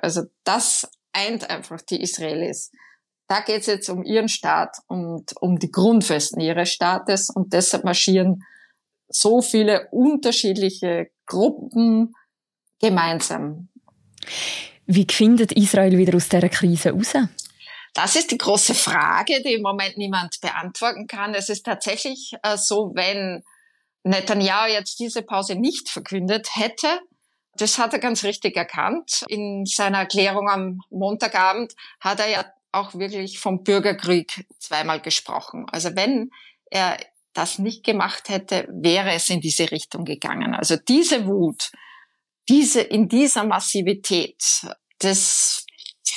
Also 0.01 0.23
das 0.45 0.89
eint 1.11 1.49
einfach 1.49 1.81
die 1.81 2.01
Israelis. 2.01 2.71
Da 3.27 3.41
geht 3.41 3.61
es 3.61 3.67
jetzt 3.67 3.89
um 3.89 4.03
ihren 4.03 4.29
Staat 4.29 4.77
und 4.87 5.33
um 5.41 5.57
die 5.57 5.71
Grundfesten 5.71 6.39
ihres 6.41 6.69
Staates 6.69 7.29
und 7.29 7.53
deshalb 7.53 7.83
marschieren 7.83 8.43
so 9.07 9.41
viele 9.41 9.87
unterschiedliche 9.91 11.09
Gruppen 11.25 12.13
gemeinsam. 12.79 13.69
Wie 14.85 15.07
findet 15.09 15.51
Israel 15.53 15.97
wieder 15.97 16.15
aus 16.15 16.29
dieser 16.29 16.49
Krise 16.49 16.91
raus? 16.91 17.13
Das 17.93 18.15
ist 18.15 18.29
die 18.31 18.37
große 18.37 18.75
Frage, 18.75 19.41
die 19.41 19.53
im 19.53 19.61
Moment 19.61 19.97
niemand 19.97 20.41
beantworten 20.41 21.07
kann. 21.07 21.33
Es 21.33 21.49
ist 21.49 21.65
tatsächlich 21.65 22.33
äh, 22.43 22.57
so, 22.57 22.91
wenn 22.93 23.43
Netanyahu 24.03 24.69
jetzt 24.69 24.99
diese 24.99 25.21
Pause 25.23 25.55
nicht 25.55 25.89
verkündet 25.89 26.49
hätte, 26.55 26.99
Das 27.57 27.77
hat 27.77 27.93
er 27.93 27.99
ganz 27.99 28.23
richtig 28.23 28.57
erkannt. 28.57 29.23
In 29.29 29.65
seiner 29.65 29.99
Erklärung 29.99 30.49
am 30.49 30.81
Montagabend 30.89 31.73
hat 32.01 32.19
er 32.19 32.27
ja 32.29 32.45
auch 32.75 32.93
wirklich 32.93 33.39
vom 33.39 33.63
Bürgerkrieg 33.63 34.45
zweimal 34.59 35.01
gesprochen. 35.01 35.65
Also 35.71 35.95
wenn 35.95 36.29
er 36.69 36.97
das 37.33 37.59
nicht 37.59 37.83
gemacht 37.83 38.29
hätte, 38.29 38.67
wäre 38.71 39.11
es 39.13 39.29
in 39.29 39.41
diese 39.41 39.71
Richtung 39.71 40.05
gegangen. 40.05 40.53
Also 40.53 40.75
diese 40.77 41.25
Wut, 41.25 41.71
diese, 42.47 42.81
in 42.81 43.07
dieser 43.07 43.43
Massivität, 43.43 44.41
das 44.99 45.65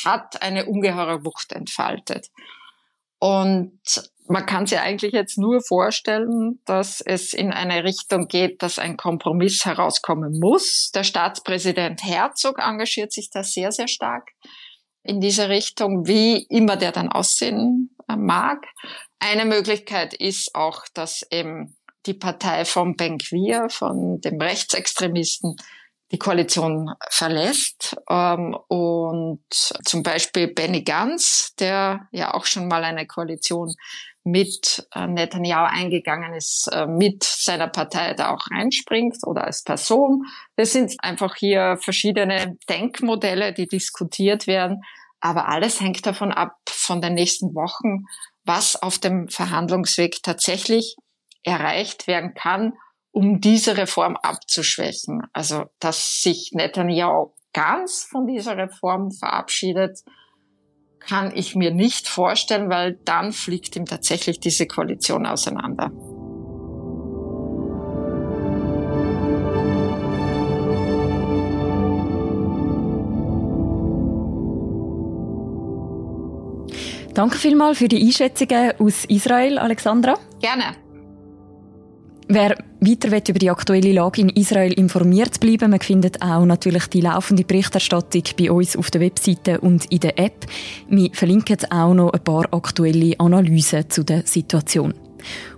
hat 0.04 0.42
eine 0.42 0.66
ungeheure 0.66 1.24
Wucht 1.24 1.52
entfaltet. 1.52 2.28
Und 3.18 3.80
man 4.28 4.46
kann 4.46 4.66
sich 4.66 4.78
eigentlich 4.78 5.12
jetzt 5.12 5.38
nur 5.38 5.60
vorstellen, 5.60 6.60
dass 6.66 7.00
es 7.00 7.32
in 7.32 7.50
eine 7.50 7.82
Richtung 7.82 8.28
geht, 8.28 8.62
dass 8.62 8.78
ein 8.78 8.96
Kompromiss 8.96 9.64
herauskommen 9.64 10.38
muss. 10.38 10.90
Der 10.94 11.02
Staatspräsident 11.02 12.04
Herzog 12.04 12.58
engagiert 12.58 13.12
sich 13.12 13.30
da 13.30 13.42
sehr, 13.42 13.72
sehr 13.72 13.88
stark 13.88 14.30
in 15.08 15.20
diese 15.20 15.48
Richtung, 15.48 16.06
wie 16.06 16.44
immer 16.50 16.76
der 16.76 16.92
dann 16.92 17.08
aussehen 17.08 17.96
äh, 18.08 18.16
mag. 18.16 18.66
Eine 19.18 19.46
Möglichkeit 19.46 20.12
ist 20.12 20.54
auch, 20.54 20.84
dass 20.92 21.26
eben 21.30 21.76
die 22.06 22.14
Partei 22.14 22.64
von 22.64 22.94
Benquir, 22.94 23.68
von 23.70 24.20
dem 24.20 24.40
Rechtsextremisten, 24.40 25.56
die 26.10 26.18
Koalition 26.18 26.94
verlässt 27.10 27.96
ähm, 28.08 28.56
und 28.68 29.42
zum 29.50 30.02
Beispiel 30.02 30.48
Benny 30.48 30.82
Gantz, 30.82 31.54
der 31.58 32.08
ja 32.12 32.34
auch 32.34 32.46
schon 32.46 32.68
mal 32.68 32.84
eine 32.84 33.06
Koalition 33.06 33.74
mit 34.24 34.86
äh, 34.94 35.06
Netanyahu 35.06 35.66
eingegangen 35.70 36.34
ist, 36.34 36.68
äh, 36.72 36.86
mit 36.86 37.24
seiner 37.24 37.68
Partei 37.68 38.14
da 38.14 38.34
auch 38.34 38.50
reinspringt 38.50 39.16
oder 39.26 39.44
als 39.44 39.62
Person. 39.62 40.24
Das 40.56 40.72
sind 40.72 40.94
einfach 40.98 41.34
hier 41.36 41.78
verschiedene 41.80 42.56
Denkmodelle, 42.68 43.52
die 43.52 43.66
diskutiert 43.66 44.46
werden. 44.46 44.82
Aber 45.20 45.48
alles 45.48 45.80
hängt 45.80 46.06
davon 46.06 46.32
ab, 46.32 46.56
von 46.68 47.00
den 47.00 47.14
nächsten 47.14 47.54
Wochen, 47.54 48.04
was 48.44 48.76
auf 48.76 48.98
dem 48.98 49.28
Verhandlungsweg 49.28 50.22
tatsächlich 50.22 50.96
erreicht 51.42 52.06
werden 52.06 52.34
kann 52.34 52.74
um 53.12 53.40
diese 53.40 53.76
Reform 53.76 54.16
abzuschwächen. 54.16 55.22
Also, 55.32 55.64
dass 55.80 56.22
sich 56.22 56.50
Netanyahu 56.52 57.32
ganz 57.52 58.04
von 58.04 58.26
dieser 58.26 58.56
Reform 58.56 59.10
verabschiedet, 59.10 60.00
kann 61.00 61.34
ich 61.34 61.54
mir 61.54 61.70
nicht 61.70 62.08
vorstellen, 62.08 62.68
weil 62.68 62.98
dann 63.04 63.32
fliegt 63.32 63.76
ihm 63.76 63.86
tatsächlich 63.86 64.40
diese 64.40 64.66
Koalition 64.66 65.26
auseinander. 65.26 65.90
Danke 77.14 77.38
vielmals 77.38 77.78
für 77.78 77.88
die 77.88 78.00
Einschätzungen 78.00 78.78
aus 78.78 79.04
Israel, 79.06 79.58
Alexandra. 79.58 80.14
Gerne. 80.40 80.87
Wer 82.30 82.58
weiter 82.80 83.10
will 83.10 83.22
über 83.26 83.38
die 83.38 83.48
aktuelle 83.48 83.90
Lage 83.90 84.20
in 84.20 84.28
Israel 84.28 84.74
informiert 84.74 85.40
bleiben, 85.40 85.70
man 85.70 85.80
findet 85.80 86.20
auch 86.20 86.44
natürlich 86.44 86.86
die 86.88 87.00
laufende 87.00 87.42
Berichterstattung 87.42 88.22
bei 88.38 88.52
uns 88.52 88.76
auf 88.76 88.90
der 88.90 89.00
Webseite 89.00 89.60
und 89.60 89.86
in 89.86 90.00
der 90.00 90.18
App. 90.18 90.44
Wir 90.90 91.08
verlinken 91.14 91.56
auch 91.70 91.94
noch 91.94 92.12
ein 92.12 92.22
paar 92.22 92.44
aktuelle 92.52 93.18
Analysen 93.18 93.88
zu 93.88 94.04
der 94.04 94.26
Situation. 94.26 94.92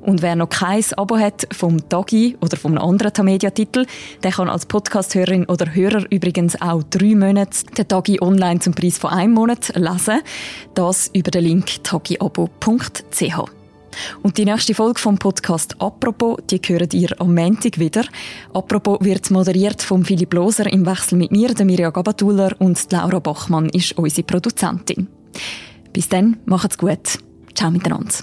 Und 0.00 0.22
wer 0.22 0.36
noch 0.36 0.48
kein 0.48 0.84
Abo 0.96 1.18
hat 1.18 1.48
vom 1.52 1.88
Tagi 1.88 2.36
oder 2.40 2.56
vom 2.56 2.78
anderen 2.78 3.12
Tamedia-Titel, 3.12 3.84
der 4.22 4.30
kann 4.30 4.48
als 4.48 4.66
Podcast-Hörerin 4.66 5.46
oder 5.46 5.74
Hörer 5.74 6.04
übrigens 6.10 6.60
auch 6.62 6.84
drei 6.84 7.16
Monate 7.16 7.66
den 7.76 7.88
Tagi 7.88 8.20
online 8.22 8.60
zum 8.60 8.74
Preis 8.74 8.96
von 8.96 9.10
einem 9.10 9.34
Monat 9.34 9.72
lesen. 9.74 10.20
Das 10.74 11.10
über 11.12 11.32
den 11.32 11.44
Link 11.44 11.82
tagiabo.ch. 11.82 13.59
Und 14.22 14.38
die 14.38 14.44
nächste 14.44 14.74
Folge 14.74 15.00
vom 15.00 15.18
Podcast 15.18 15.80
«Apropos», 15.80 16.38
die 16.50 16.60
hören 16.64 16.88
ihr 16.92 17.20
am 17.20 17.34
Montag 17.34 17.78
wieder. 17.78 18.04
«Apropos» 18.52 18.98
wird 19.00 19.30
moderiert 19.30 19.82
von 19.82 20.04
Philipp 20.04 20.34
Loser 20.34 20.72
im 20.72 20.86
Wechsel 20.86 21.18
mit 21.18 21.32
mir, 21.32 21.54
der 21.54 21.66
Mirja 21.66 21.90
Gabatuller 21.90 22.54
und 22.58 22.90
Laura 22.92 23.18
Bachmann 23.18 23.68
ist 23.68 23.96
unsere 23.98 24.26
Produzentin. 24.26 25.08
Bis 25.92 26.08
dann, 26.08 26.38
macht's 26.44 26.78
gut. 26.78 27.18
Ciao 27.54 27.70
miteinander. 27.70 28.14